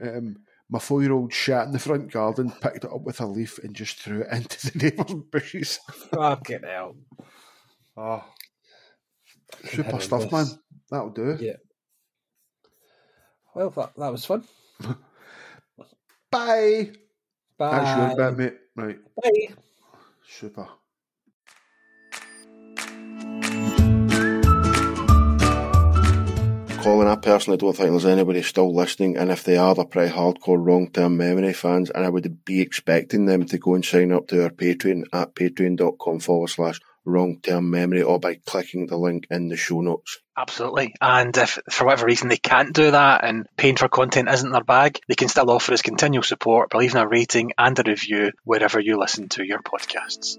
Um, 0.00 0.36
my 0.70 0.78
four 0.78 1.02
year 1.02 1.12
old 1.12 1.32
shat 1.32 1.66
in 1.66 1.72
the 1.72 1.78
front 1.78 2.12
garden, 2.12 2.52
picked 2.60 2.84
it 2.84 2.92
up 2.92 3.02
with 3.02 3.20
a 3.20 3.26
leaf, 3.26 3.58
and 3.58 3.74
just 3.74 4.00
threw 4.00 4.20
it 4.22 4.28
into 4.32 4.70
the 4.70 4.78
neighbour's 4.78 5.14
bushes. 5.32 5.80
Fucking 6.12 6.60
hell! 6.64 6.94
Oh, 7.96 8.24
super 9.64 9.82
Horrendous. 9.82 10.04
stuff, 10.04 10.32
man. 10.32 10.46
That'll 10.90 11.10
do. 11.10 11.36
Yeah. 11.40 11.56
Well, 13.54 13.70
that 13.70 13.92
that 13.96 14.12
was 14.12 14.24
fun. 14.24 14.44
Bye. 16.30 16.92
Bye. 17.58 17.78
That's 17.78 18.16
your 18.16 18.32
bit, 18.32 18.36
mate. 18.36 18.54
Right. 18.76 18.98
Bye. 19.16 19.54
Super. 20.28 20.68
Colin, 26.80 27.08
I 27.08 27.16
personally 27.16 27.56
don't 27.56 27.76
think 27.76 27.90
there's 27.90 28.06
anybody 28.06 28.40
still 28.42 28.72
listening, 28.72 29.16
and 29.16 29.32
if 29.32 29.42
they 29.42 29.56
are, 29.56 29.74
they're 29.74 29.84
pretty 29.84 30.14
hardcore 30.14 30.64
long 30.64 30.88
term 30.90 31.16
memory 31.16 31.52
fans, 31.52 31.90
and 31.90 32.04
I 32.04 32.08
would 32.08 32.44
be 32.44 32.60
expecting 32.60 33.26
them 33.26 33.44
to 33.46 33.58
go 33.58 33.74
and 33.74 33.84
sign 33.84 34.12
up 34.12 34.28
to 34.28 34.44
our 34.44 34.50
Patreon 34.50 35.02
at 35.12 35.34
patreon.com 35.34 36.20
forward 36.20 36.48
slash 36.48 36.80
Long 37.08 37.40
Term 37.40 37.70
Memory 37.70 38.02
or 38.02 38.20
by 38.20 38.36
clicking 38.46 38.86
the 38.86 38.96
link 38.96 39.26
in 39.30 39.48
the 39.48 39.56
show 39.56 39.80
notes. 39.80 40.18
Absolutely. 40.36 40.94
And 41.00 41.36
if 41.36 41.58
for 41.70 41.86
whatever 41.86 42.06
reason 42.06 42.28
they 42.28 42.36
can't 42.36 42.72
do 42.72 42.90
that 42.90 43.24
and 43.24 43.46
paying 43.56 43.76
for 43.76 43.88
content 43.88 44.28
isn't 44.28 44.52
their 44.52 44.64
bag, 44.64 45.00
they 45.08 45.14
can 45.14 45.28
still 45.28 45.50
offer 45.50 45.72
us 45.72 45.82
continual 45.82 46.22
support 46.22 46.70
by 46.70 46.78
leaving 46.78 47.00
a 47.00 47.08
rating 47.08 47.52
and 47.58 47.78
a 47.78 47.82
review 47.82 48.32
wherever 48.44 48.78
you 48.78 48.98
listen 48.98 49.28
to 49.30 49.44
your 49.44 49.60
podcasts. 49.60 50.38